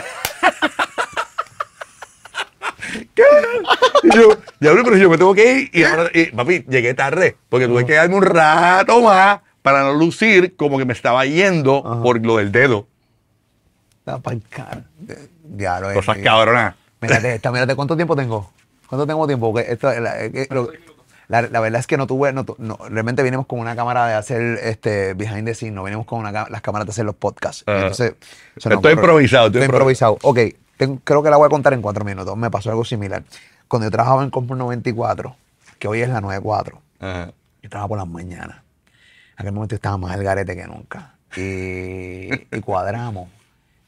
[4.03, 5.71] Y yo, diablo, pero yo me tengo que ir.
[5.73, 9.93] Y ahora, y, papi, llegué tarde, porque tuve que quedarme un rato más para no
[9.95, 12.03] lucir como que me estaba yendo Ajá.
[12.03, 12.89] por lo del dedo.
[15.57, 15.97] Ya lo es.
[15.97, 16.75] Cosas cabronas.
[17.03, 18.51] Mírate esta, mírate cuánto tiempo tengo.
[18.89, 19.53] ¿Cuánto tengo tiempo?
[19.53, 20.71] Porque esto, la, eh, lo-
[21.29, 22.45] la- la verdad es que no tuve, no,
[22.91, 26.31] realmente vinimos con una cámara de hacer este behind the scenes, no vinimos con una,
[26.49, 27.65] las cámaras de hacer los podcasts.
[27.67, 28.15] Entonces,
[28.57, 30.19] eso no- Estoy improvisado, estoy Estoy improvisado.
[30.23, 30.39] Ok,
[30.77, 32.37] tengo- creo que la voy a contar en cuatro minutos.
[32.37, 33.23] Me pasó algo similar.
[33.69, 35.35] Cuando yo trabajaba en Compro 94,
[35.79, 36.81] que hoy es la 94.
[37.01, 37.27] Ajá.
[37.27, 37.33] Yo
[37.67, 38.59] estaba por las mañanas.
[38.59, 41.15] En aquel momento estaba más el garete que nunca.
[41.37, 43.29] Y, y cuadramos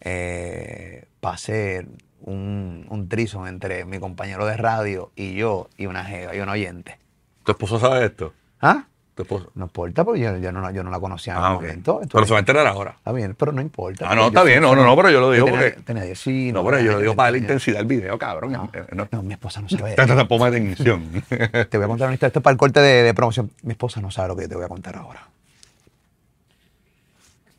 [0.01, 1.87] eh, para hacer
[2.25, 6.49] un, un trison entre mi compañero de radio y yo y una jeva y un
[6.49, 6.99] oyente.
[7.45, 8.33] ¿Tu esposo sabe esto?
[8.61, 8.85] ¿Ah?
[9.15, 9.53] ¿Tu esposo?
[9.55, 12.01] No importa, porque yo, yo no, yo no la conocía en Ah, el momento.
[12.11, 12.95] Pero se va a enterar ahora.
[12.97, 14.07] Está bien, pero no importa.
[14.11, 14.61] Ah, no, está bien.
[14.61, 15.81] No, no, no, pero yo lo digo tenía- porque.
[15.83, 18.51] tenía 19, No, pero yo lo digo para la intensidad del video, cabrón.
[18.53, 19.07] No, Eh, no.
[19.13, 19.93] no, mi esposa no sabe.
[19.97, 21.23] Tanta tampoco de ignición.
[21.29, 22.27] Te voy a contar una historia.
[22.29, 23.53] Esto es para el corte de, de promoción.
[23.63, 25.29] Mi esposa no sabe lo que yo te voy a contar ahora.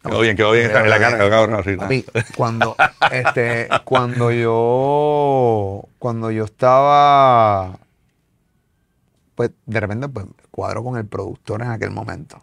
[0.06, 0.72] Quedó bien, quedó bien.
[0.76, 1.76] En la cara, cabrón, así.
[1.76, 2.76] Papi, cuando,
[3.12, 7.80] este, cuando yo, cuando yo estaba,
[9.36, 12.42] pues de repente, pues cuadro con el productor en aquel momento.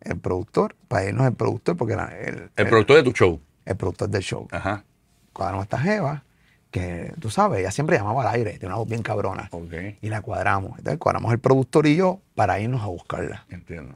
[0.00, 3.40] El productor, para irnos el productor, porque era el, El productor de tu show.
[3.64, 4.46] el productor del show.
[4.50, 4.84] Ajá.
[5.32, 6.24] Cuadramos esta jeva,
[6.70, 9.48] que tú sabes, ella siempre llamaba al aire, tiene una voz bien cabrona.
[9.52, 9.72] Ok.
[10.02, 10.76] Y la cuadramos.
[10.78, 13.46] Entonces cuadramos el productor y yo para irnos a buscarla.
[13.48, 13.94] Entiendo.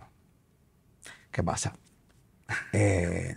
[1.30, 1.74] ¿Qué pasa?
[2.72, 3.36] Eh,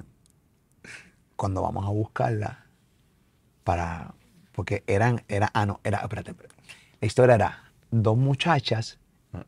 [1.35, 2.65] cuando vamos a buscarla,
[3.63, 4.13] para.
[4.51, 5.23] Porque eran.
[5.27, 5.99] Era, ah, no, era.
[5.99, 6.55] Espérate, espérate.
[6.99, 8.99] La historia era dos muchachas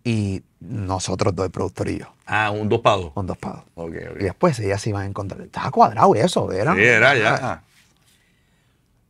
[0.03, 3.11] y nosotros dos, el productor y yo, Ah, un dos pagos.
[3.13, 3.63] con dos pagos.
[3.75, 5.41] Ok, Y después ellas se iban a encontrar.
[5.41, 6.73] Estaba cuadrado eso, ¿verdad?
[6.75, 7.63] Sí, era ya.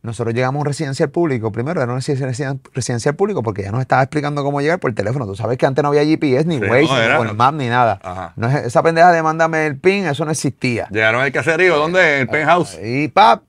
[0.04, 1.50] Nosotros llegamos a un residencial público.
[1.50, 5.26] Primero era un residencial, residencial público porque ya nos estaba explicando cómo llegar por teléfono.
[5.26, 7.68] Tú sabes que antes no había GPS, ni Sí, Waze, no, era- ni Maps, ni
[7.68, 7.98] nada.
[8.02, 8.32] Ajá.
[8.36, 10.86] No esa pendeja de mándame el PIN, eso no existía.
[10.90, 12.16] Llegaron al caserío, ¿dónde?
[12.16, 12.78] En el penthouse.
[12.84, 13.44] Y pap,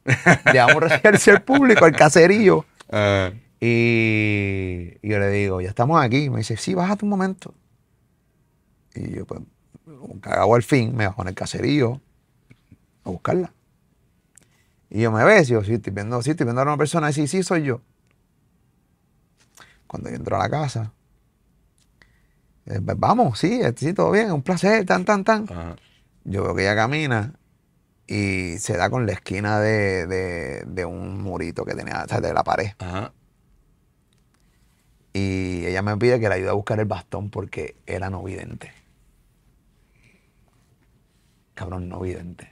[0.45, 2.65] llegamos a un residencial público, al caserío.
[3.59, 6.29] Y, y yo le digo, ya estamos aquí.
[6.29, 7.53] Me dice, sí, bájate un momento.
[8.93, 9.41] Y yo, pues,
[10.21, 11.99] cagado al fin, me bajo en el caserío
[13.03, 13.51] a buscarla.
[14.95, 17.13] Y yo me ves, yo, sí, estoy viendo, sí, estoy viendo a una persona, y
[17.13, 17.81] sí, sí, soy yo.
[19.87, 20.93] Cuando yo entro a la casa,
[22.65, 25.43] eh, pues, vamos, sí, sí, todo bien, un placer, tan, tan, tan.
[25.51, 25.75] ajá.
[26.23, 27.33] Yo veo que ella camina
[28.07, 32.21] y se da con la esquina de, de- de un murito que tenía, o sea,
[32.21, 32.71] de la pared.
[32.79, 33.11] Ajá.
[35.13, 38.71] Y ella me pide que le ayude a buscar el bastón porque era no vidente.
[41.53, 42.49] Cabrón, no vidente.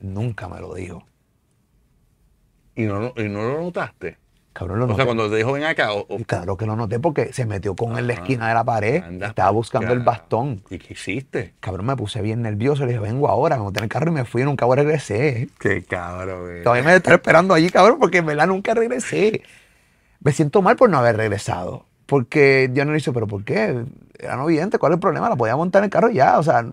[0.00, 1.07] Nunca me lo dijo.
[2.78, 4.16] ¿Y no, lo- y no lo notaste?
[4.52, 5.04] Cabrón, lo O sea, noté.
[5.04, 7.92] cuando te dijo ven acá, o, o- Claro que lo noté porque se metió con
[7.92, 9.02] él en la esquina de la pared.
[9.04, 10.62] Anda estaba buscando el bastón.
[10.70, 11.54] ¿Y qué hiciste?
[11.60, 12.84] Cabrón, me puse bien nervioso.
[12.84, 15.48] Le dije, vengo ahora, me monté en el carro y me fui y nunca regresé.
[15.60, 16.62] Qué cabrón, güey.
[16.62, 19.42] Todavía me estar esperando allí, cabrón, porque en verdad nunca regresé.
[20.20, 21.86] Me siento mal por no haber regresado.
[22.06, 23.84] Porque yo no le dije, pero ¿por qué?
[24.18, 25.28] Era no vidente, ¿cuál es el problema?
[25.28, 26.64] La podía montar en el carro ya, o sea.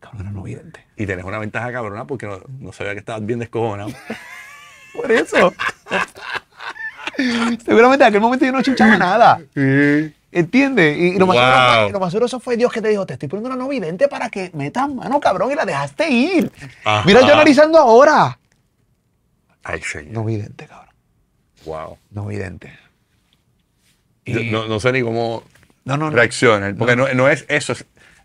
[0.00, 0.86] Cabrón, era no vidente.
[0.96, 3.90] Y tenés una ventaja cabrona porque no, no sabía que estabas bien descojonado.
[4.94, 5.52] Por eso.
[7.64, 9.40] Seguramente en aquel momento yo no chuchaba nada.
[10.34, 10.96] ¿Entiendes?
[10.98, 11.82] Y, y lo, más Wow.
[11.84, 13.68] fue, lo más seguro eso fue Dios que te dijo, te estoy poniendo una no
[13.68, 16.50] vidente para que metas mano, cabrón, y la dejaste ir.
[16.84, 17.02] Ajá.
[17.04, 18.38] Mira yo analizando ahora.
[19.62, 20.12] Ay, señor.
[20.12, 20.94] No vidente, cabrón.
[21.66, 21.98] Wow.
[22.10, 22.72] No vidente.
[24.24, 25.42] Y- No, no sé ni cómo
[25.84, 26.16] No, no, no.
[26.16, 26.74] reaccionar.
[26.76, 27.72] Porque no, es eso.
[27.74, 27.84] Es,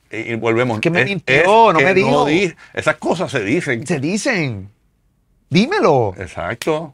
[0.10, 0.77] y volvemos.
[0.77, 2.25] Es que me mintió, no me dijo.
[2.25, 3.86] di- esas cosas se dicen.
[3.86, 4.69] Se dicen.
[5.50, 6.14] Dímelo.
[6.18, 6.94] Exacto.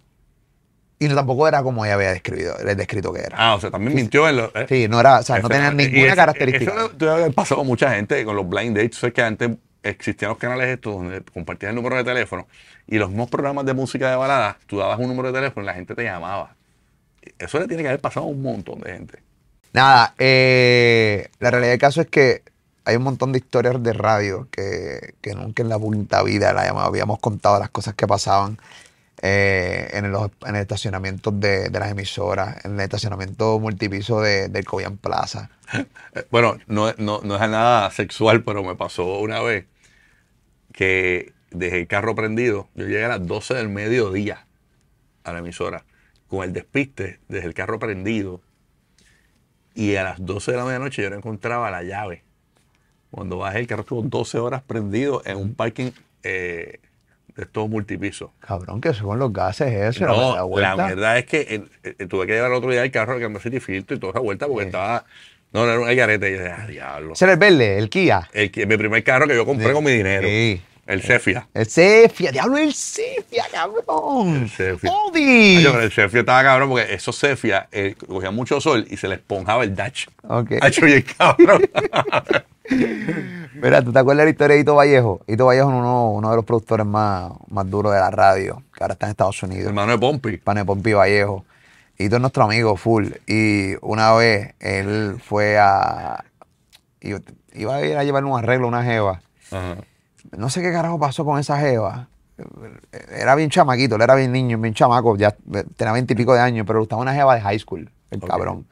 [1.00, 3.36] Y no, tampoco era como ella había descrito, el descrito que era.
[3.38, 4.52] Ah, o sea, también mintió en lo.
[4.56, 4.66] eh.
[4.70, 6.72] Sí, no era, o sea, no tenía ninguna es- característica.
[6.72, 8.98] Eso debe haber pasado con mucha gente con los blind dates.
[8.98, 9.50] Sé que antes
[9.82, 12.48] existían los canales estos donde compartías el número de teléfono
[12.88, 15.68] y los mismos programas de música de balada, tú dabas un número de teléfono y
[15.68, 16.56] la gente te llamaba.
[17.38, 19.20] Eso le tiene que haber pasado a un montón de gente.
[19.74, 22.44] Nada, eh, la realidad del caso es que
[22.86, 26.64] hay un montón de historias de radio que, que nunca en la punta vida la
[26.64, 28.58] habíamos contado las cosas que pasaban
[29.22, 34.50] eh, en, los, en el estacionamiento de, de las emisoras, en el estacionamiento multipiso de,
[34.50, 35.50] del Cobian Plaza.
[36.30, 39.66] Bueno, no, no, no es nada sexual, pero me pasó una vez
[40.72, 42.68] que dejé el carro prendido.
[42.76, 44.46] Yo llegué a las 12 del mediodía
[45.24, 45.86] a la emisora
[46.28, 48.42] con el despiste, dejé el carro prendido.
[49.74, 52.24] Y a las 12 de la medianoche yo no encontraba la llave.
[53.14, 55.92] Cuando bajé, el carro estuvo 12 horas prendido en un parking
[56.24, 56.80] eh,
[57.36, 58.32] de estos multipisos.
[58.40, 60.08] Cabrón, que son los gases eso.
[60.08, 60.76] No, la vuelta.
[60.76, 63.20] la verdad es que eh, eh, tuve que llevar el otro día el carro a
[63.20, 64.68] cambiar city filtro y toda esa vuelta porque Sí.
[64.70, 65.06] estaba.
[65.52, 66.30] No, no era un garete.
[66.30, 67.14] Y yo dije, ah, diablo.
[67.14, 68.28] Ese era el verde, el Kia.
[68.34, 69.74] El, mi primer carro que yo compré Sí.
[69.74, 70.28] con mi dinero.
[70.28, 70.60] Sí.
[70.86, 71.48] El Cefia.
[71.54, 74.36] El Cefia, diablo, el Cefia, cabrón.
[74.44, 74.92] El Cefia.
[74.92, 75.58] Odi.
[75.58, 79.08] Ay, pero el Cefia estaba cabrón porque esos Cefia eh, cogían mucho sol y se
[79.08, 80.08] le esponjaba el Dutch.
[80.28, 80.52] Ok.
[80.62, 81.62] Hacho, bien cabrón.
[83.54, 85.22] Mira, ¿tú te acuerdas de la historia de Hito Vallejo?
[85.26, 88.84] Hito Vallejo es uno, uno de los productores más, más duros de la radio, que
[88.84, 89.68] ahora está en Estados Unidos.
[89.68, 90.38] Hermano de Pompi.
[90.38, 91.46] Pane Pompi Vallejo.
[91.98, 93.08] Hito es nuestro amigo, full.
[93.26, 96.26] Y una vez él fue a.
[97.00, 99.22] Iba a ir a llevarle un arreglo a una jeva.
[99.50, 99.78] Ajá.
[100.38, 102.08] No sé qué carajo pasó con esa jeva.
[103.10, 105.36] Era bien chamaquito, él era bien niño, bien chamaco, ya
[105.78, 108.68] tenía veintipico de años, pero le gustaba una jeva de high school, el cabrón.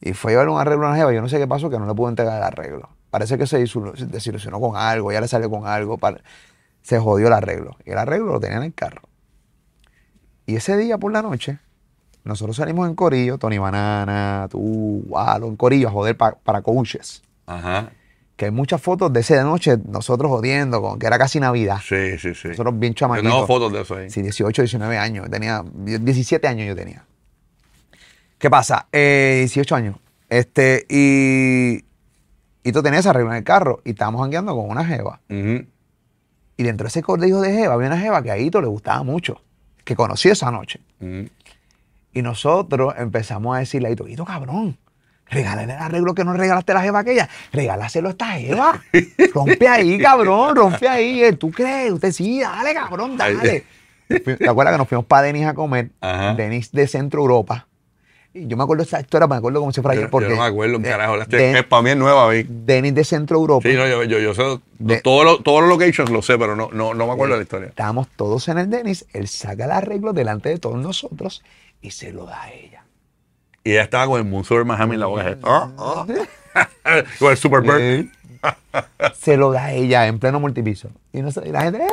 [0.00, 1.78] Y fue a llevarle un arreglo a una jeva, yo no sé qué pasó, que
[1.78, 2.88] no le pudo entregar el arreglo.
[3.10, 6.20] Parece que se desilusionó con algo, ya le salió con algo, para-
[6.82, 7.76] se jodió el arreglo.
[7.84, 9.02] Y el arreglo lo tenía en el carro.
[10.46, 11.58] Y ese día por la noche,
[12.24, 17.22] nosotros salimos en Corillo, Tony Banana, tú, Walo, en Corillo, a joder pa- para coaches.
[17.46, 17.90] Ajá.
[18.36, 21.78] Que hay muchas fotos de esa noche, nosotros jodiendo, con que era casi Navidad.
[21.86, 22.48] Sí, sí, sí.
[22.48, 23.30] Nosotros bien chamaquitos.
[23.30, 24.10] tengo fotos de eso ahí.
[24.10, 25.30] Sí, 18, 19 años.
[25.30, 27.04] Tenía 17 años yo tenía.
[28.38, 28.88] ¿Qué pasa?
[28.90, 29.96] Eh, 18 años.
[30.28, 31.84] Este, y,
[32.64, 35.20] y tú tenías arreglo en el carro y estábamos jangueando con una jeva.
[35.28, 39.02] Y dentro de ese colegio de jeva había una jeva que a Hito le gustaba
[39.02, 39.42] mucho,
[39.84, 40.80] que conocí esa noche.
[42.14, 44.76] Y nosotros empezamos a decirle a Hito, Hito, cabrón,
[45.32, 48.80] regálale el arreglo que no regalaste a la jeva aquella, regálaselo a esta jeva.
[49.34, 51.24] Rompe ahí, cabrón, rompe ahí.
[51.24, 51.92] Eh, ¿Tú crees?
[51.92, 53.64] Usted sí, dale, cabrón, dale.
[54.08, 55.90] ¿Te acuerdas que nos fuimos para Denis a comer?
[56.00, 56.34] Ajá.
[56.34, 57.66] Denis de Centro Europa.
[58.34, 60.28] Y yo me acuerdo de esa historia, me acuerdo como si fuera Yo, ayer porque...
[60.30, 61.16] yo no me acuerdo un carajo.
[61.18, 62.46] La- de- es para mí es nueva, vi.
[62.48, 63.68] Denis de Centro Europa.
[63.68, 64.58] Sí, no, yo, yo, yo sé.
[64.78, 67.40] De- todos, los, todos los locations lo sé, pero no, no, no me acuerdo de
[67.40, 67.68] la historia.
[67.68, 71.42] Estábamos todos en el Denis, él saca el arreglo delante de todos nosotros
[71.82, 72.81] y se lo da a ella.
[73.64, 75.38] Y ella estaba con el Museo de Miami en la boca.
[75.42, 76.06] Ah, ah.
[77.18, 78.08] con el Super Bird.
[79.14, 80.90] se lo da a ella en pleno multipiso.
[81.12, 81.88] Y, no y la gente, ¡eh!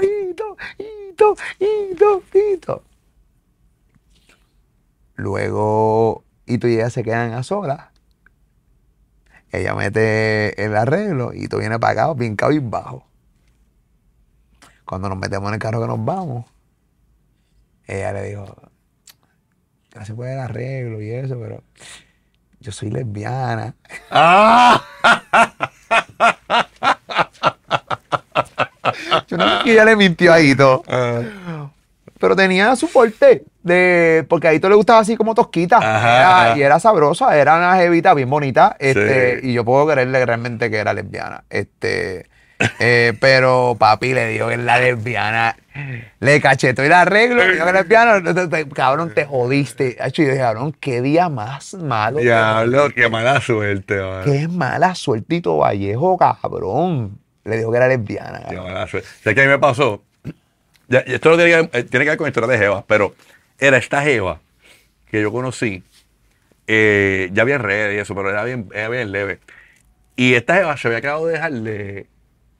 [0.00, 2.82] Hito, hito, hito, hito!
[5.14, 7.88] Luego, Hito y ella se quedan a solas.
[9.50, 12.36] Ella mete el arreglo y Hito viene acá, bien
[12.70, 13.06] bajo.
[14.84, 16.46] Cuando nos metemos en el carro que nos vamos,
[17.86, 18.71] ella le dijo,
[19.92, 21.62] gracias por el arreglo y eso, pero
[22.60, 23.74] yo soy lesbiana.
[24.10, 24.82] ¡Ah!
[29.28, 30.82] Yo no sé si ella le mintió a Hito.
[30.88, 31.68] Ah.
[32.18, 33.44] Pero tenía su porte.
[33.62, 35.76] De, porque a Hito le gustaba así como tosquita.
[35.78, 36.58] Ajá, Era- ajá.
[36.58, 37.36] y era sabrosa.
[37.36, 38.76] Era una jevita bien bonita.
[38.78, 39.50] Este, Sí.
[39.50, 41.44] Y yo puedo creerle realmente que era lesbiana.
[41.48, 42.26] Este,
[42.78, 45.56] eh, pero papi le dijo que es la lesbiana.
[46.20, 47.36] Le cachetó el arreglo.
[47.44, 48.22] le dijo que era lesbiana.
[48.74, 49.96] Cabrón, te jodiste.
[49.98, 52.18] Y yo dije, cabrón, qué día más malo.
[52.18, 54.24] Diablo, qué mala suerte, man.
[54.24, 57.18] Qué mala suertito Vallejo, cabrón.
[57.44, 58.38] Le dijo que era lesbiana.
[58.40, 58.64] Qué cabrón.
[58.72, 59.08] mala suerte.
[59.22, 60.02] ¿Sabes qué a mí me pasó?
[60.88, 63.14] Ya- esto no tiene que, tiene que ver con historia de Jeva, pero
[63.58, 64.40] era esta Jeva
[65.10, 65.82] que yo conocí.
[66.66, 69.40] eh, ya había redes y eso, pero era bien, era bien leve.
[70.16, 71.52] Y esta Jeva se había acabado de dejar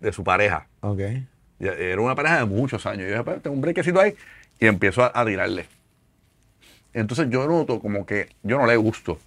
[0.03, 0.67] de, su pareja.
[0.81, 1.01] Ok.
[1.59, 3.03] Ya- Era una pareja de muchos años.
[3.03, 4.15] Yo dije, "Pues, tengo un brequecito ahí
[4.59, 5.67] y empiezo a, a tirarle.
[6.93, 9.19] Entonces yo noto como que yo no le gusto.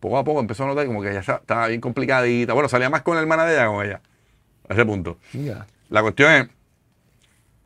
[0.00, 2.52] Poco a poco empezó a notar como que ella ya estaba bien complicadita.
[2.52, 4.00] Bueno, salía más con la hermana de ella que con ella.
[4.68, 5.18] A ese punto.
[5.90, 6.48] La cuestión es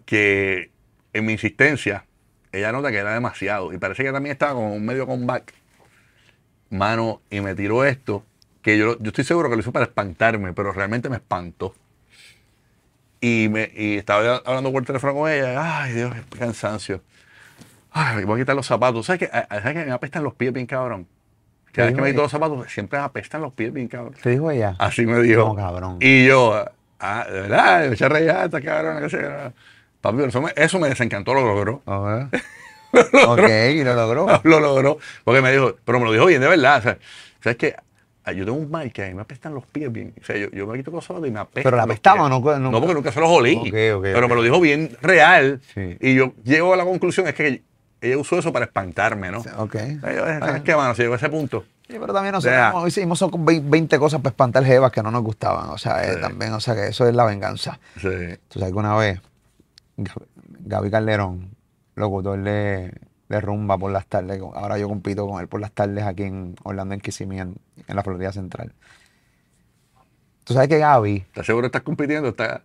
[0.04, 0.70] que
[1.12, 2.04] en mi insistencia,
[2.52, 3.72] ella nota que era demasiado.
[3.72, 5.54] Y parece que también estaba con un medio comeback.
[6.70, 8.24] Mano, y me tiró esto,
[8.62, 11.74] que yo, yo estoy seguro que lo hizo para espantarme, pero realmente me espantó.
[13.20, 15.82] Y, me, y estaba hablando por teléfono con ella.
[15.82, 17.02] Ay, Dios, qué cansancio.
[17.92, 19.06] Ay, me voy a quitar los zapatos.
[19.06, 19.26] ¿Sabes qué?
[19.28, 21.06] ¿Sabes que me apestan los pies bien cabrón?
[21.72, 24.14] Cada vez que me quito los zapatos, siempre me apestan los pies bien cabrón.
[24.20, 24.74] ¿Te dijo ella?
[24.78, 25.44] Así me dijo.
[25.44, 25.98] No, cabrón.
[26.00, 26.64] Y yo,
[26.98, 29.52] ah, de verdad, me eché a reír, ah, cabrón, qué sé yo.
[30.00, 31.82] Papi, eso me, eso me desencantó, lo logró.
[32.92, 33.28] Ok.
[33.28, 34.26] ok, y lo logró.
[34.42, 34.98] lo logró.
[35.22, 36.78] Porque me dijo, pero me lo dijo bien, de verdad.
[36.78, 36.98] O sea,
[37.40, 37.76] ¿sabes qué?
[38.32, 40.14] Yo tengo un mal que a mí me apestan los pies bien.
[40.20, 41.62] O sea, yo, yo me quito los zapatos y me apestan.
[41.64, 42.38] ¿Pero la apestaba no?
[42.40, 43.70] Nunca- No, porque nunca se los olí.
[43.70, 45.60] Pero me lo dijo bien real.
[45.74, 45.96] Sí.
[46.00, 47.62] Y yo llego a la conclusión, es que
[48.00, 49.40] ella usó eso para espantarme, ¿no?
[49.58, 49.72] Ok.
[50.00, 50.94] Sea, ¿Sabes qué, mano?
[50.94, 51.64] Si llegó a ese punto.
[51.88, 52.88] Sí, pero también nosotros Deja.
[52.88, 55.70] hicimos son como 20 cosas para espantar jevas que no nos gustaban.
[55.70, 57.78] O sea, eh, también, o sea, que eso es la venganza.
[58.00, 58.08] Sí.
[58.48, 59.20] Tú sabes que una vez
[59.96, 60.26] Gaby-
[60.66, 61.50] Gaby Calderón,
[61.96, 62.92] locutor de,
[63.30, 66.56] de rumba por las tardes, ahora yo compito con él por las tardes aquí en
[66.64, 68.74] Orlando, en Kissimmee, en, la Florida Central.
[70.42, 72.30] Tú sabes que Gaby, ¿Estás seguro que estás compitiendo?
[72.30, 72.62] ¿Estás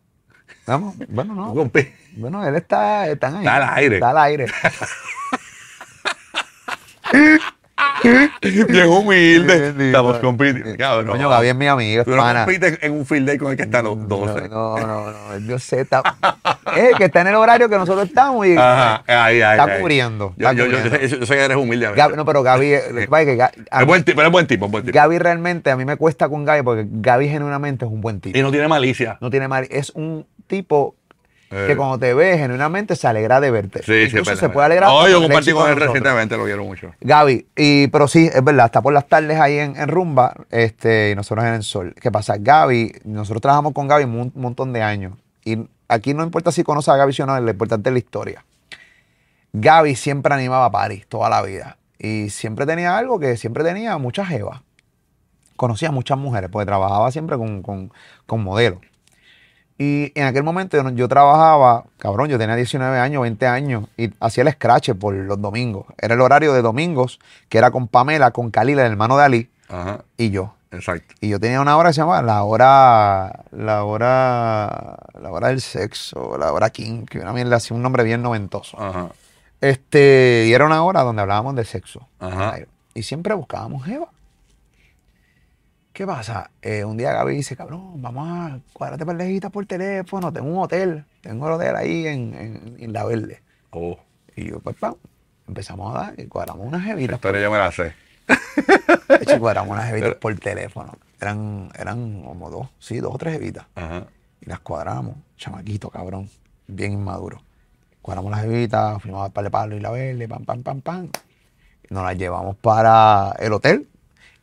[0.65, 1.53] vamos, bueno, no,
[2.17, 3.45] bueno, él está, están ahí.
[3.45, 3.95] Está al aire.
[3.95, 4.47] Está al aire.
[8.69, 9.73] Bien humilde.
[9.87, 10.75] Estamos compitiendo.
[10.77, 11.07] Cabrón.
[11.11, 12.45] Coño, Gaby es mi amigo, es Tú no pana.
[12.45, 14.49] compites en un field day con el que está a los 12.
[14.49, 16.01] No, no, no, yo sé, está,
[16.75, 19.57] es el que está en el horario que nosotros estamos y Ajá, ahí, ahí.
[19.59, 19.81] está ahí.
[19.81, 20.33] cubriendo.
[20.37, 21.09] Yo, está yo, yo, cubriendo.
[21.09, 21.85] sé, yo sé que eres humilde.
[21.87, 22.05] a veces.
[22.05, 24.03] Gaby- no, pero Gaby, eh, lo que pasa es que Ga- a es mí- buen
[24.03, 24.95] tipo, pero es buen tipo, es buen tipo.
[24.95, 28.37] Gaby realmente, a mí me cuesta con Gaby porque Gaby genuinamente es un buen tipo.
[28.37, 29.17] Y no tiene malicia.
[29.21, 30.95] No tiene mal, es un tipo
[31.51, 31.65] Eh.
[31.67, 33.83] que cuando te ve, genuinamente se alegra de verte.
[33.83, 34.89] Sí, Incluso se puede alegrar.
[34.89, 36.91] No, yo compartí con él recientemente, lo quiero mucho.
[37.01, 41.11] Gaby, y, pero sí, es verdad, está por las tardes ahí en, en Rumba, este,
[41.11, 41.93] y nosotros en el sol.
[42.01, 42.35] ¿Qué pasa?
[42.39, 45.13] Gaby, nosotros trabajamos con Gaby un montón de años.
[45.43, 48.45] Y aquí no importa si conoce a Gaby o no, lo importante es la historia.
[49.53, 51.77] Gaby siempre animaba a Paris toda la vida.
[51.99, 54.61] Y siempre tenía algo que siempre tenía muchas jevas.
[55.55, 57.93] Conocía muchas mujeres, porque trabajaba siempre con, con,
[58.25, 58.79] con modelos.
[59.77, 64.09] Y en aquel momento yo, yo trabajaba, cabrón, yo tenía 19 años, 20 años, y
[64.21, 65.85] hacía el scratch por los domingos.
[65.97, 67.19] Era el horario de domingos,
[67.49, 70.53] que era con Pamela, con Khalil, el hermano de Ali, Ajá, y yo.
[70.71, 71.13] exacto.
[71.19, 75.59] Y yo tenía una hora que se llamaba la hora, la hora, la hora del
[75.59, 78.79] sexo, la hora king, que una mierda así, un nombre bien noventoso.
[78.81, 79.09] Ajá.
[79.59, 82.07] Este, y era una hora donde hablábamos de sexo.
[82.19, 82.55] Ajá.
[82.93, 84.07] Y siempre buscábamos Jeva.
[85.95, 86.51] ¿Qué pasa?
[86.61, 91.05] Eh, un día Gaby dice, cabrón, vamos a cuadrate parlejitas por teléfono, tengo un hotel,
[91.21, 93.41] tengo el hotel ahí en, en, en La Verde.
[93.71, 93.97] Oh,
[94.35, 94.95] Y yo, pues, pam,
[95.47, 97.15] empezamos a dar y cuadramos unas jevitas.
[97.15, 97.93] historia yo me la sé.
[99.07, 100.97] De hecho, cuadramos unas jevitas Pero- por teléfono.
[101.21, 103.65] Eran, eran como dos, sí, dos o tres jevitas.
[103.75, 104.03] Ajá.
[104.41, 106.29] Y las cuadramos, chamaquito, cabrón,
[106.67, 107.41] bien inmaduro.
[108.01, 111.09] Cuadramos las jevitas, fuimos a par de palo y la verde, pam, pam, pam, pam.
[111.89, 113.87] Y nos las llevamos para el hotel.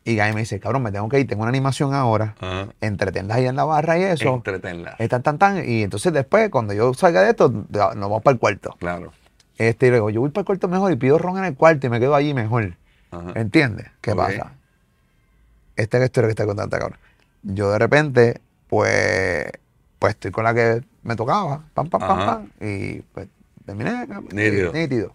[0.04, 2.34] Y Gaby me dice, cabrón, me tengo que ir, tengo una animación ahora.
[2.40, 2.68] Ajá.
[2.80, 4.34] Entretenlas ahí en la barra y eso.
[4.34, 4.96] Entretenla.
[4.98, 5.68] Eh, tan, tan.
[5.68, 8.74] Y entonces después, cuando yo salga de esto, nos vamos para el cuarto.
[8.80, 9.12] Claro.
[9.58, 11.54] Este, y le digo, yo voy para el cuarto mejor y pido ron en el
[11.54, 12.74] cuarto y me quedo allí mejor.
[13.12, 13.32] Ajá.
[13.36, 13.86] ¿Entiendes?
[14.00, 14.54] ¿Qué pasa?
[15.76, 16.98] Esta es la historia que está contando, cabrón.
[17.42, 19.46] Yo de repente, pues,
[19.98, 22.26] pues estoy con la que me tocaba, pam, pam, pam, Ajá.
[22.26, 23.28] pam, y pues
[23.64, 24.06] terminé.
[24.08, 24.72] cabrón, Nítido.
[24.72, 25.14] Nítido.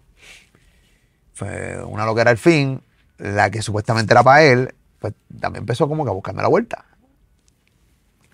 [1.34, 2.82] Fue una lo que era el fin,
[3.18, 6.84] la que supuestamente era para él, pues también empezó como que a buscarme la vuelta.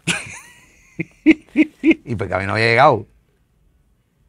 [1.25, 3.07] y pues que a mí no había llegado.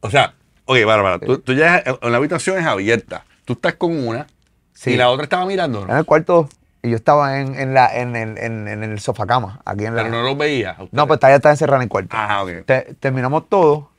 [0.02, 0.34] O sea,
[0.66, 3.26] ok, Bárbara, tú, tú ya en la habitación es abierta.
[3.46, 4.28] Tú estás con una
[4.74, 4.92] Sí.
[4.92, 6.50] y la otra estaba mirando, En el cuarto,
[6.84, 9.96] y yo estaba en, en la, en, el, en, en el sofá cama, aquí en
[9.96, 10.04] la...
[10.04, 10.76] Pero no los veías.
[10.92, 12.14] No, pues ella estaba encerrada en el cuarto.
[12.16, 12.50] Ajá, ok.
[12.66, 13.92] Te- terminamos todo.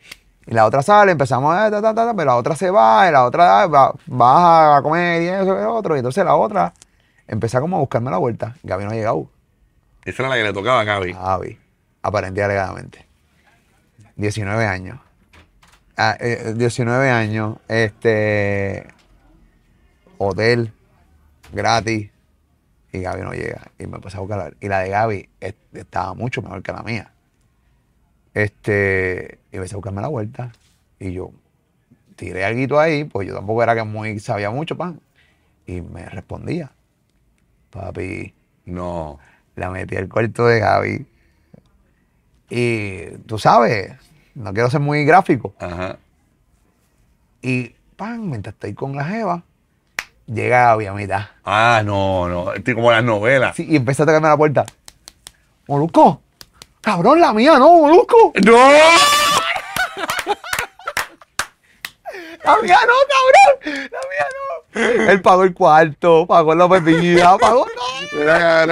[0.46, 3.08] Y la otra sale, empezamos a ta, ta, ta, ta, pero la otra se va,
[3.08, 5.96] y la otra va, baja a comer y eso y otro.
[5.96, 6.74] Y entonces la otra
[7.28, 8.56] empezó como a buscarme la vuelta.
[8.62, 9.30] Gaby no ha llegado.
[10.04, 11.12] Esa era la que le tocaba a Gaby.
[11.12, 11.58] A Gaby,
[12.02, 13.06] aparente y alegadamente.
[14.16, 14.98] 19 años.
[15.96, 18.86] Ah, eh, 19 años, este.
[20.18, 20.72] Hotel,
[21.52, 22.10] gratis.
[22.92, 23.62] Y Gaby no llega.
[23.78, 24.38] Y me empecé a buscar.
[24.38, 27.12] la- Y la de Gaby es- estaba mucho mejor que la mía.
[28.34, 29.38] Este.
[29.52, 30.52] Y empecé a buscarme la vuelta.
[30.98, 31.30] Y yo
[32.16, 35.00] tiré algo ahí, pues yo tampoco era que muy sabía mucho, pan.
[35.66, 36.70] Y me respondía.
[37.76, 39.18] Papi, No.
[39.54, 41.06] la metí al cuarto de Gaby.
[42.50, 43.92] Y tú sabes,
[44.34, 45.54] no quiero ser muy gráfico.
[45.58, 45.98] Ajá.
[47.42, 49.42] Y pan, mientras estoy con la Jeva,
[50.26, 51.22] llega Gaby a mitad.
[51.44, 52.52] Ah, no, no.
[52.52, 53.56] Este, Como las novelas.
[53.56, 54.64] Sí, y empieza a tocarme la puerta.
[55.68, 56.20] Molusco,
[56.80, 58.32] cabrón, la mía, no, Molusco.
[58.44, 58.56] ¡No!
[62.44, 64.55] La mía no, cabrón, la mía no.
[64.76, 67.66] Él pagó el cuarto, pagó la bebida, pagó.
[68.12, 68.66] Mira,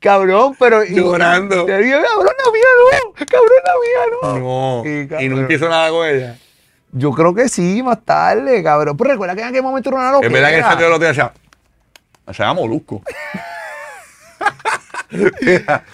[0.00, 0.54] cabrón.
[0.58, 0.84] Pero.
[0.84, 1.64] y- Llorando.
[1.66, 4.38] Te digo, cabrón, la mía no, cabrón, la mía no.
[4.38, 5.20] No.
[5.20, 6.36] Y, Y nunca hizo nada con ella.
[6.92, 8.96] Yo creo que sí, más tarde, cabrón.
[8.96, 10.26] Pero recuerda que en aquel momento era una locura.
[10.28, 11.32] Es verdad que el salió el otro día decía,
[12.32, 13.02] se llama Molusco.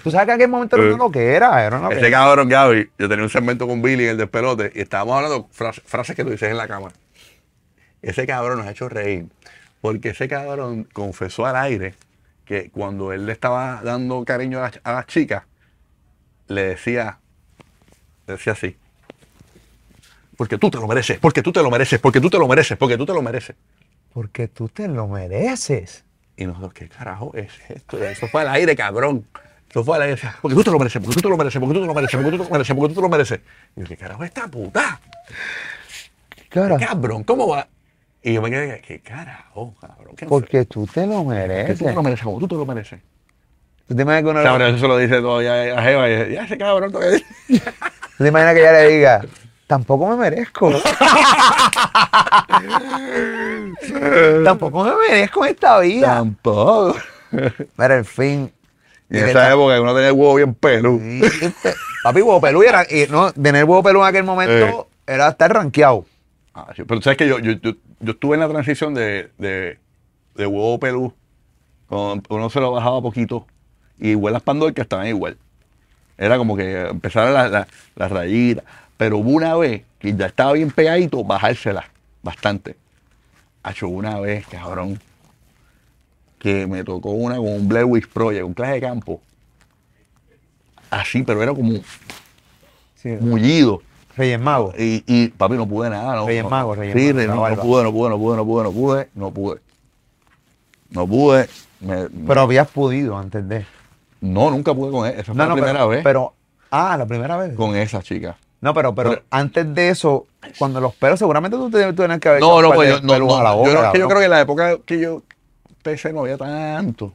[0.04, 0.88] Tú sabes que en aquel momento era Eh.
[0.88, 1.64] una loquera.
[1.66, 2.18] Era una Ese loquera.
[2.18, 5.82] cabrón, Gaby, yo tenía un segmento con Billy en el despelote y estábamos hablando frases,
[5.86, 6.90] frases que tú dices en la cama.
[8.02, 9.26] Ese cabrón nos ha hecho reír
[9.80, 11.94] porque ese cabrón confesó al aire
[12.44, 15.44] que cuando él le estaba dando cariño a las, a las chicas,
[16.48, 17.18] le decía,
[18.26, 18.76] le decía así.
[20.36, 22.78] Porque tú te lo mereces, porque tú te lo mereces, porque tú te lo mereces,
[22.78, 23.56] porque tú te lo mereces.
[24.12, 26.04] Porque tú te lo mereces.
[26.36, 28.02] Y nosotros, ¿qué carajo es esto?
[28.02, 29.26] Eso fue al aire, cabrón.
[29.68, 30.20] Eso fue al aire.
[30.40, 32.16] Porque tú te lo mereces, porque tú te lo mereces, porque tú te lo mereces,
[32.16, 33.40] porque tú te lo mereces, porque tú te lo mereces.
[33.76, 35.00] Y yo, ¿qué carajo es esta puta?
[36.48, 36.78] Claro.
[36.78, 37.68] Cabrón, ¿cómo va?
[38.28, 40.14] Y yo me quedé, ¿qué carajo, cabrón?
[40.14, 41.78] ¿Qué Porque tú te lo mereces.
[41.78, 43.00] tú te lo mereces, como tú te lo mereces.
[43.86, 46.32] ¿Tú te imaginas que uno pero eso se lo dice todavía a Jeva y dice,
[46.34, 47.20] ya ese cabrón todavía.
[47.48, 47.58] ¿Tú
[48.18, 49.22] te imaginas que ella le diga,
[49.66, 50.70] tampoco me merezco?
[54.44, 56.08] tampoco me merezco esta vida.
[56.08, 56.98] Tampoco.
[57.78, 58.52] Mira, el fin.
[59.08, 60.98] Y en esa época uno tenía el huevo bien peludo.
[60.98, 61.72] Sí, este,
[62.02, 66.04] Papi, huevo pelú era, y no, tener huevo pelú en aquel momento era estar rankeado.
[66.52, 69.78] Ah, pero sabes que yo, yo, yo, yo estuve en la transición de, de,
[70.34, 71.12] de huevo pelú.
[71.88, 73.46] Uno se lo bajaba poquito.
[73.98, 75.36] Y igual las pandorcas estaban igual.
[76.16, 78.64] Era como que empezaron las las rayitas.
[78.96, 81.88] Pero hubo una vez que ya estaba bien pegadito, bajársela
[82.22, 82.76] bastante.
[83.62, 85.00] Hacho, una vez, cabrón,
[86.38, 89.20] que me tocó una con un Blair Witch Project, un clase de campo.
[90.90, 91.74] Así, pero era como
[92.96, 93.10] Sí.
[93.20, 93.82] mullido.
[94.18, 94.74] Reyes Magos.
[94.78, 96.16] Y, y, papi, no pude nada.
[96.16, 96.50] No, Reyes no.
[96.50, 97.62] Magos, Reyes Sí, Magos, no barba.
[97.62, 99.60] pude, no pude, no pude, no pude, no pude, no pude.
[100.90, 101.48] No pude.
[101.80, 103.64] Me- Pero habías podido antes de.
[104.20, 105.16] no, nunca pude con esa.
[105.20, 106.34] Esa fue No, la no, primera pero, vez pero.
[106.70, 107.54] Ah, la primera vez.
[107.54, 108.36] con esa chica.
[108.60, 110.26] No, pero, pero, Pero- antes de eso,
[110.58, 112.40] cuando los pelos, seguramente tú te- tú tenías que haber.
[112.40, 114.18] No, no, pues yo, no, no, a la boca, yo, no- es que yo creo
[114.18, 115.22] que en la época que yo
[115.70, 117.12] empecé no había tanto.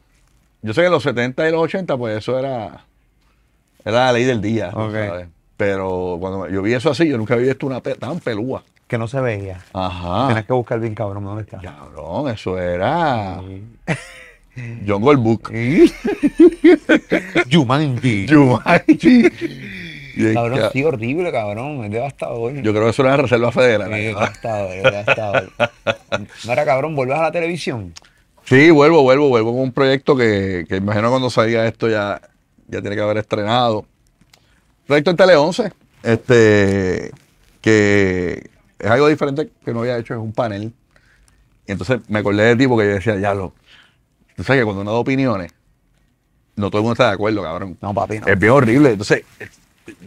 [0.62, 2.84] Yo sé que en los 70 y los 80, pues eso era,
[3.84, 4.70] era la ley del día.
[4.70, 4.92] tú Ok.
[4.94, 5.28] sabes.
[5.56, 8.62] Pero cuando yo vi eso así, yo nunca había visto una pe- tan pelúa.
[8.88, 9.60] Que no se veía.
[9.72, 10.26] Ajá.
[10.26, 11.58] Tienes que buscar bien, cabrón, ¿dónde está?
[11.58, 13.40] Cabrón, eso era
[14.86, 15.50] John Goldbook.
[17.50, 18.26] Jumanji.
[18.28, 19.28] Jumanji.
[20.16, 21.86] Es Cabrón, sí, horrible, cabrón.
[21.86, 22.52] Es devastador.
[22.62, 23.88] Yo creo que eso era la Reserva Federal.
[23.92, 24.20] Sí, ¿no?
[24.20, 25.50] devastador, devastador.
[26.46, 27.92] No era cabrón, vuelves a la televisión.
[28.44, 32.20] Sí, vuelvo, vuelvo, vuelvo con un proyecto que, que imagino cuando salga esto ya,
[32.68, 33.86] ya tiene que haber estrenado.
[34.86, 35.72] Proyecto en Tele 11,
[36.02, 37.10] este,
[37.60, 40.72] que es algo diferente que no había hecho, es un panel.
[41.66, 43.54] Y entonces me acordé de ti porque yo decía, ya lo.
[44.36, 45.52] Tú sabes que cuando uno da opiniones,
[46.56, 47.78] no todo el mundo está de acuerdo, cabrón.
[47.80, 48.26] No, papi, no.
[48.26, 48.90] Es bien horrible.
[48.90, 49.24] Entonces,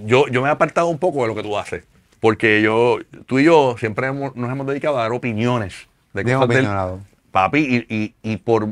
[0.06, 1.84] yo, yo me he apartado un poco de lo que tú haces.
[2.20, 6.38] Porque yo, tú y yo siempre hemos- nos hemos dedicado a dar opiniones de Bien
[6.40, 7.00] cosas del-.
[7.32, 8.70] Papi, y, y, y por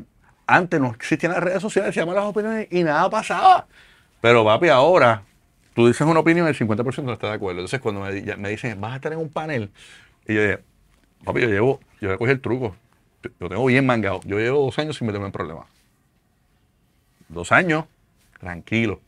[0.47, 3.67] antes no existían las redes sociales, se llaman las opiniones y nada pasaba.
[4.21, 5.23] Pero papi, ahora
[5.75, 7.59] tú dices una opinión y el 50% no está de acuerdo.
[7.59, 9.69] Entonces cuando me, me dicen, vas a estar en un panel,
[10.27, 10.59] y yo dije,
[11.23, 12.75] papi, yo llevo, yo voy a coger el truco.
[13.39, 14.21] Yo, tengo bien mangado.
[14.23, 15.65] Yo llevo dos años sin meterme en problemas.
[17.27, 17.85] Dos años,
[18.39, 19.01] tranquilo.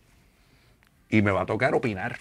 [1.09, 2.17] Y me va a tocar opinar.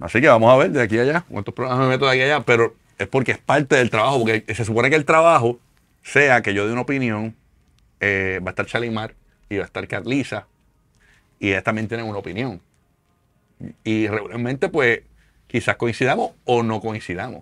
[0.00, 2.40] Así que vamos a ver de aquí allá cuántos programas me meto de aquí allá,
[2.40, 5.58] pero es porque es parte del trabajo, porque se supone que el trabajo
[6.02, 7.34] sea que yo dé una opinión,
[8.00, 9.14] eh, va a estar Chalimar
[9.48, 10.46] y va a estar Carlisa,
[11.40, 12.60] y ellas también tienen una opinión.
[13.84, 15.00] Y regularmente, pues,
[15.46, 17.40] quizás coincidamos o no coincidamos.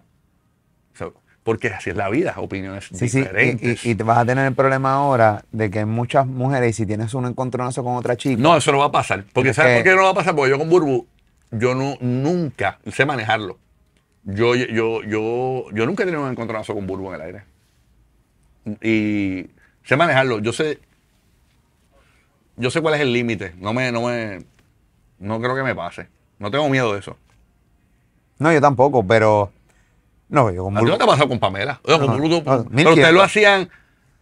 [0.94, 1.09] O sea,
[1.42, 3.84] porque así es la vida, opiniones Sí, sí, diferentes.
[3.84, 6.86] y, y- y te vas a tener el problema ahora de que muchas mujeres, si
[6.86, 9.24] tienes un encontronazo con otra chica, No, eso no va a pasar.
[9.32, 10.34] Porque Es ¿sabes que- por qué no va a pasar?
[10.34, 11.07] Porque yo con Burbu,
[11.53, 13.59] yo no, nunca sé manejarlo.
[14.24, 17.42] Yo, yo, yo, yo nunca he tenido un encontronazo con Burbu en el aire.
[18.82, 19.49] Y
[19.84, 20.40] sé manejarlo.
[20.40, 20.80] Yo sé.
[22.57, 23.54] Yo sé cuál es el límite.
[23.59, 24.40] No me, no me.
[25.18, 26.09] No creo que me pase.
[26.38, 27.16] No tengo miedo de eso.
[28.38, 29.50] no, yo tampoco, pero.
[30.28, 30.78] No, yo como.
[30.78, 31.80] ¿A ti no te ha pasado con Pamela?
[31.84, 33.68] O sea, con No, no, pero ustedes lo hacían.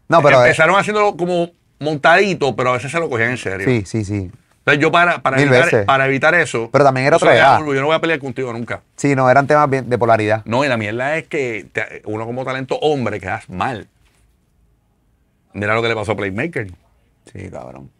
[0.08, 0.38] No, pero.
[0.38, 3.66] eh, empezaron haciéndolo como montadito, pero a veces se lo cogían en serio.
[3.66, 4.30] sí, sí, sí.
[4.58, 6.70] Entonces yo para, para, evitar, para evitar eso.
[6.72, 7.58] Pero también era otra edad.
[7.58, 8.80] Yo no voy a pelear contigo nunca.
[8.96, 10.40] Sí, no, eran temas de polaridad.
[10.46, 13.88] No, y la mierda es que te- uno como talento hombre quedas mal.
[15.52, 16.68] Mira lo que le pasó a Playmaker.
[17.30, 17.90] Sí, cabrón.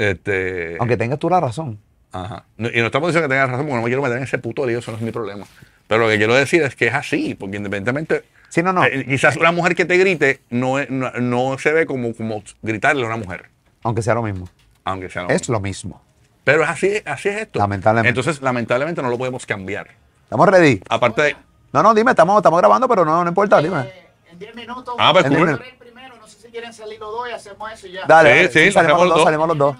[0.00, 1.78] Este, Aunque tengas tú la razón.
[2.12, 2.44] ajá.
[2.56, 4.38] No- Y no estamos diciendo que tengas razón porque no me quiero meter en ese
[4.38, 5.44] puto lío, eso no es mi problema.
[5.86, 8.24] Pero lo que quiero decir es que es así, porque independientemente.
[8.48, 8.84] Sí, no, no.
[8.84, 13.02] eh, quizás una mujer que te grite no, no, no se ve como, como gritarle
[13.04, 13.50] a una mujer,
[13.82, 14.48] Aunque sea lo mismo.
[14.84, 15.28] aunque sea no.
[15.30, 16.02] Es lo mismo.
[16.44, 17.58] Pero es así, así es esto.
[17.58, 18.08] Lamentablemente.
[18.08, 19.88] Entonces, lamentablemente no lo podemos cambiar.
[20.24, 20.80] ¿Estamos ready?
[20.88, 21.36] Aparte de.
[21.72, 23.80] No, no, dime, estamos, estamos grabando, pero no, no importa, dime.
[23.82, 24.94] Eh, En 10 minutos.
[24.98, 25.26] Ah, pues,
[26.50, 28.06] si quieren salir los dos y hacemos eso y ya.
[28.06, 29.76] Dale, Sí, sí, sí, salimos los dos, salimos los dos.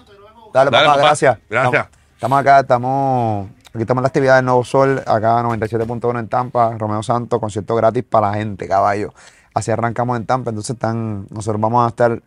[0.53, 1.01] Dale, Dale, papá, papá.
[1.07, 1.37] gracias.
[1.49, 1.87] Gracias.
[2.13, 3.49] Estamos, acá, estamos.
[3.73, 7.73] Aquí estamos en la actividad del Nuevo Sol, acá 97.1 en Tampa, Romeo Santos, concierto
[7.75, 9.13] gratis para la gente, caballo.
[9.53, 12.21] Así arrancamos en Tampa, entonces están, nosotros vamos a estar,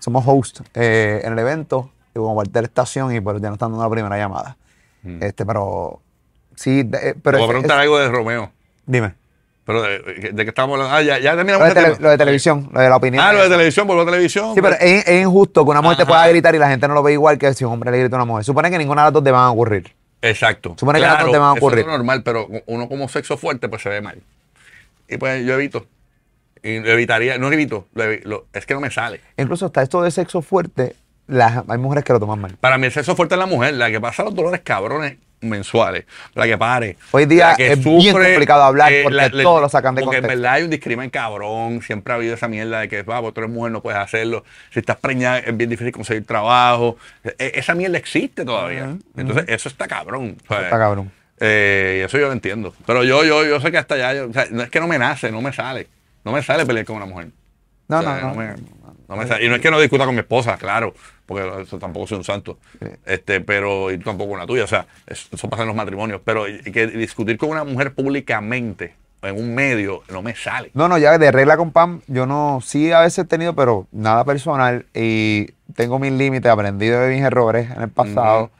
[0.00, 3.70] somos host eh, en el evento, y como cualquier estación, y pues ya nos están
[3.72, 4.56] dando la primera llamada.
[5.02, 6.00] Este, pero
[6.54, 8.50] sí, de- eh, pero voy a preguntar es- algo de Romeo.
[8.86, 9.14] dime.
[9.64, 10.94] Pero de, de qué estamos hablando.
[10.96, 13.22] Ah, ya, ya terminamos Lo de, tele- lo de televisión, lo de la opinión.
[13.24, 14.54] Ah, lo de televisión, vuelvo a televisión.
[14.54, 16.94] Sí, pero es, es injusto que una mujer te pueda gritar y la gente no
[16.94, 18.44] lo ve igual que si un hombre le grita a una mujer.
[18.44, 19.92] Supone que ninguna de las dos te van a ocurrir.
[20.22, 20.74] Exacto.
[20.78, 21.80] Supone que las dos te van a eso ocurrir.
[21.80, 24.20] es normal, pero uno como sexo fuerte, pues se ve mal.
[25.08, 25.86] Y pues yo evito.
[26.62, 29.20] Y lo evitaría, no evito, lo evi- lo- es que no me sale.
[29.38, 30.94] Incluso hasta esto de sexo fuerte,
[31.26, 32.56] las- hay mujeres que lo toman mal.
[32.60, 36.04] Para mí el sexo fuerte es la mujer, la que pasa los dolores cabrones mensuales,
[36.34, 36.96] la que pare.
[37.12, 40.32] Hoy día la que es bien complicado hablar porque todo lo sacan de Porque contexto.
[40.32, 43.40] en verdad hay un discrimen cabrón, siempre ha habido esa mierda de que, vamos, tú
[43.40, 44.44] eres mujer, no puedes hacerlo.
[44.72, 46.96] Si estás preñada es bien difícil conseguir trabajo.
[47.24, 48.96] E- esa mierda existe todavía.
[49.16, 50.36] Entonces eso está cabrón.
[50.48, 50.64] ¿sabes?
[50.64, 51.10] Está cabrón.
[51.42, 52.74] Eh, y eso yo lo entiendo.
[52.86, 54.86] Pero yo, yo, yo sé que hasta allá, yo- o sea, no es que no
[54.86, 55.86] me nace, no me sale.
[56.22, 57.28] No me sale pelear con una mujer.
[57.88, 58.34] No, O sea, no, no.
[58.34, 58.54] me-
[59.10, 59.44] No me sale.
[59.44, 60.94] Y no es que no discuta con mi esposa, claro,
[61.26, 62.58] porque eso tampoco soy un santo.
[63.04, 64.64] Este, pero y tú tampoco una tuya.
[64.64, 66.20] O sea, eso, eso pasa en los matrimonios.
[66.24, 70.70] Pero y que discutir con una mujer públicamente en un medio no me sale.
[70.74, 73.86] No, no, ya de regla con Pam, yo no, sí a veces he tenido, pero
[73.92, 78.50] nada personal y tengo mis límites, aprendido de mis errores en el pasado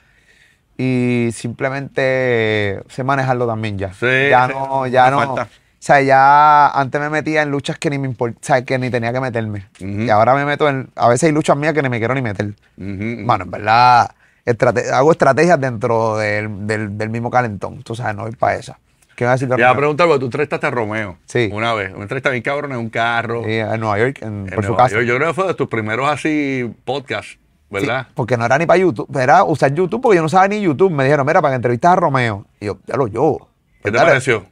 [0.76, 3.92] y simplemente sé manejarlo también ya.
[3.92, 5.18] Sí, ya sí, no, ya no.
[5.18, 5.48] falta.
[5.80, 8.78] O sea, ya antes me metía en luchas que ni me import- o sea, que
[8.78, 9.66] ni tenía que meterme.
[9.78, 12.20] Y ahora me meto en, a veces hay luchas mías que ni me quiero ni
[12.20, 12.48] meter.
[12.76, 13.24] Ujú.
[13.24, 14.10] Bueno, en verdad,
[14.44, 17.82] estrate- hago estrategias dentro del, del- del mismo calentón.
[17.82, 18.78] Tú sabes, no voy para esa.
[19.16, 21.16] ¿Qué vas a decir de Te iba a preguntar, porque tú entrevistaste a Romeo.
[21.24, 21.48] Sí.
[21.50, 21.92] Una vez.
[21.94, 23.42] Una entrevista bien cabrón en un carro.
[23.44, 24.94] Sí, en Nueva York, en- en por su casa.
[24.96, 25.06] York.
[25.06, 27.38] Yo creo que fue de tus primeros así podcasts,
[27.70, 28.04] ¿verdad?
[28.06, 30.62] Sí, porque no era ni para YouTube, era usar YouTube porque yo no sabía ni
[30.62, 30.90] YouTube.
[30.92, 32.44] Me dijeron, mira, para que entrevistas a Romeo.
[32.60, 33.48] Y yo, ya lo yo.
[33.82, 34.44] ¿Qué te Dale, pareció?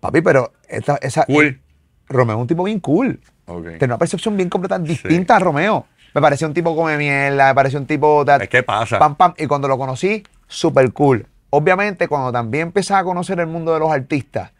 [0.00, 1.60] Papi, pero esta, esa, Cool.
[2.08, 3.20] Romeo es un tipo bien cool.
[3.46, 3.64] Ok.
[3.78, 5.86] Tiene una percepción bien completa, distinta a Romeo.
[6.14, 8.24] Me pareció un tipo come mierda, me pareció un tipo...
[8.24, 8.98] de- Es que pasa.
[8.98, 9.34] Pam, pam.
[9.36, 11.26] Y cuando lo conocí, súper cool.
[11.50, 14.52] Obviamente, cuando también empiezas a conocer el mundo de los artistas,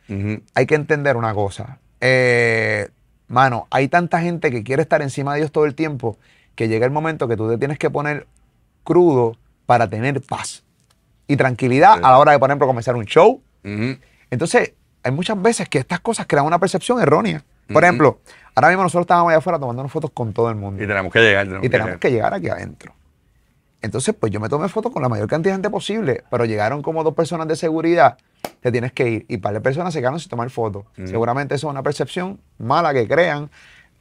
[0.55, 1.79] hay que entender una cosa.
[2.01, 2.89] Eh,
[3.29, 6.17] mano, hay tanta gente que quiere estar encima de Dios todo el tiempo
[6.55, 8.27] que llega el momento que tú te tienes que poner
[8.85, 10.63] crudo para tener paz
[11.27, 12.01] y tranquilidad Sí.
[12.05, 13.43] a la hora de, por ejemplo, comenzar un show.
[14.31, 14.73] Entonces,
[15.07, 17.45] hay muchas veces que estas cosas crean una percepción errónea.
[17.73, 18.19] Por ejemplo,
[18.57, 21.21] ahora mismo nosotros estábamos allá afuera tomándonos fotos con todo el mundo Y tenemos que
[21.21, 21.47] llegar.
[21.63, 22.93] y tenemos que llegar aquí adentro.
[23.83, 26.83] Entonces, pues yo me tomé fotos con la mayor cantidad de gente posible, pero llegaron
[26.83, 28.19] como dos personas de seguridad,
[28.61, 29.27] te tienes que ir.
[29.29, 30.87] Y para de personas se quedaron sin tomar fotos.
[31.05, 33.49] Seguramente eso es una percepción mala que crean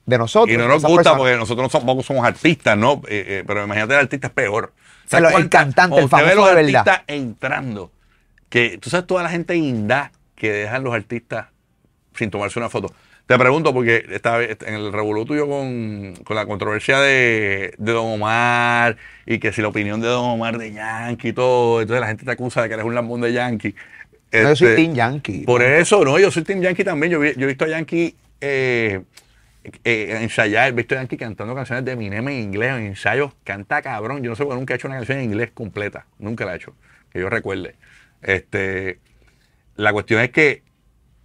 [0.07, 0.51] de nosotros.
[0.51, 1.17] Y no nos gusta personas.
[1.19, 2.93] porque nosotros no somos artistas, ¿no?
[3.07, 4.73] Eh, eh, pero imagínate el artista es peor.
[5.11, 7.03] El cantante, el usted ve famoso los de verdad.
[7.05, 7.91] entrando.
[8.49, 11.47] Que tú sabes toda la gente inda que dejan los artistas
[12.15, 12.93] sin tomarse una foto.
[13.25, 17.91] Te pregunto porque esta vez en el revolú tuyo con, con la controversia de, de
[17.91, 22.01] Don Omar y que si la opinión de Don Omar de Yankee y todo, entonces
[22.01, 23.75] la gente te acusa de que eres un lambón de Yankee.
[24.37, 25.45] No, yo soy Este, Team Yankee.
[25.45, 27.11] Por eso, no, yo soy Team Yankee también.
[27.13, 29.01] Yo, yo he visto a Yankee eh,
[29.83, 33.81] eh, ensayar, he visto a Yankee cantando canciones de Eminem en inglés, en ensayos, canta
[33.81, 34.23] cabrón.
[34.23, 36.53] Yo no sé por qué nunca he hecho una canción en inglés completa, nunca la
[36.53, 36.75] he hecho,
[37.11, 37.75] que yo recuerde.
[38.21, 38.99] Este,
[39.75, 40.63] la cuestión es que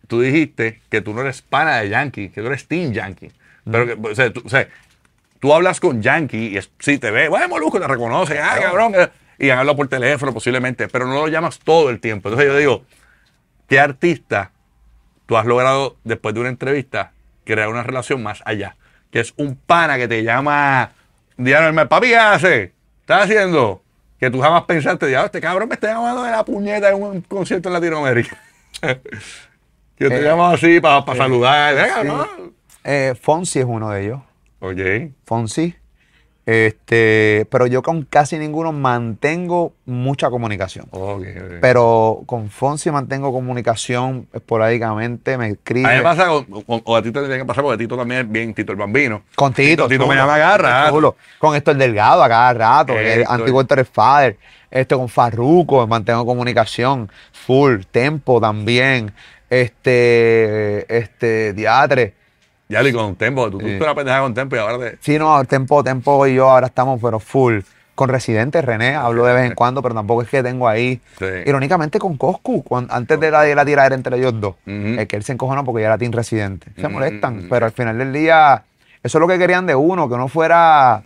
[0.07, 3.31] tú dijiste que tú no eres pana de Yankee, que tú eres Team Yankee.
[3.71, 4.69] Pero que, o sea, tú, o sea,
[5.39, 8.95] tú hablas con Yankee y es- sí te ve, bueno, Molusco, te reconoce, ah, cabrón,
[8.97, 12.29] eh, y habla por teléfono posiblemente, pero no lo llamas todo el tiempo.
[12.29, 12.85] Entonces yo digo,
[13.69, 14.51] ¿qué artista
[15.27, 17.13] tú has logrado después de una entrevista
[17.45, 18.77] crear una relación más allá?
[19.11, 20.93] Que es un pana que te llama,
[21.39, 22.49] Hermel, papi, ¿qué hace?
[22.51, 22.73] ¿Qué
[23.03, 23.83] ¿Estás haciendo?
[24.21, 27.21] Que tú jamás pensaste, diablo, este cabrón me está llamando de la puñeta en un
[27.23, 28.37] concierto en Latinoamérica.
[28.81, 31.75] que te Eh, llamas así para saludar.
[31.75, 32.27] Venga, ¿no?
[32.85, 34.21] Eh, Fonsi es uno de ellos.
[34.61, 35.13] Ok.
[35.25, 35.75] Fonsi.
[36.47, 40.87] Este, pero yo con casi ninguno mantengo mucha comunicación.
[41.61, 45.87] Pero con Fonsi mantengo comunicación esporádicamente, me escribe.
[45.89, 47.97] a mí me pasa, con- con- o a ti te tiene que pasar, porque Tito
[47.97, 49.23] también es bien Tito el Bambino.
[49.37, 49.87] Con Tito.
[49.87, 50.95] Tito me chulo, llama cada rato.
[50.95, 51.17] chulo.
[51.39, 52.99] Con Héctor Delgado a cada rato.
[52.99, 53.33] Héctor.
[53.39, 53.87] antiguo Héctor.
[54.71, 57.11] Este con Farruko, mantengo comunicación.
[57.33, 57.83] Full.
[57.91, 59.13] Tempo también.
[59.51, 60.87] Este.
[60.97, 61.53] Este.
[61.53, 62.15] Diatre.
[62.71, 63.73] Ya le con Tempo, tú, tú Sí.
[63.73, 64.99] eras una pendeja con Tempo y ahora te.
[65.01, 67.59] Sí, no, Tempo, Tempo y yo ahora estamos, pero full.
[67.95, 71.01] Con Residente, René, hablo de vez en cuando, pero tampoco es que tengo ahí.
[71.19, 71.27] Sí.
[71.45, 75.23] Irónicamente con Coscu, antes de la, de la tiradera entre ellos dos, es que él
[75.23, 76.69] se encojonó porque ya era Team Residente.
[76.81, 78.63] Se molestan, pero al final del día,
[79.03, 81.03] eso es lo que querían de uno, que uno fuera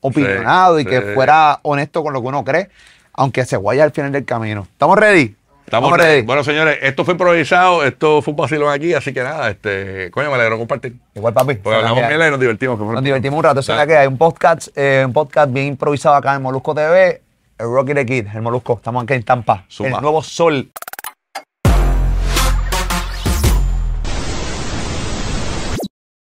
[0.00, 2.68] opinionado y que fuera honesto con lo que uno cree,
[3.12, 4.62] aunque se vaya al final del camino.
[4.70, 5.34] ¿Estamos ready?
[5.68, 5.92] Estamos.
[6.24, 10.30] Bueno, señores, esto fue improvisado, esto fue un vacilón aquí, así que nada, este, coño,
[10.30, 10.96] me alegro compartir.
[11.14, 11.56] Igual, papi.
[11.56, 12.80] Porque hablamos mierda y nos divertimos.
[12.80, 13.60] Nos divertimos un rato.
[13.60, 14.06] Es la que hay.
[14.06, 17.20] Un podcast, eh, un podcast bien improvisado acá en Molusco TV.
[17.58, 18.76] El Rocky the Kid, el Molusco.
[18.78, 19.66] Estamos aquí en Tampa.
[19.70, 19.98] Zumba.
[19.98, 20.70] El nuevo sol.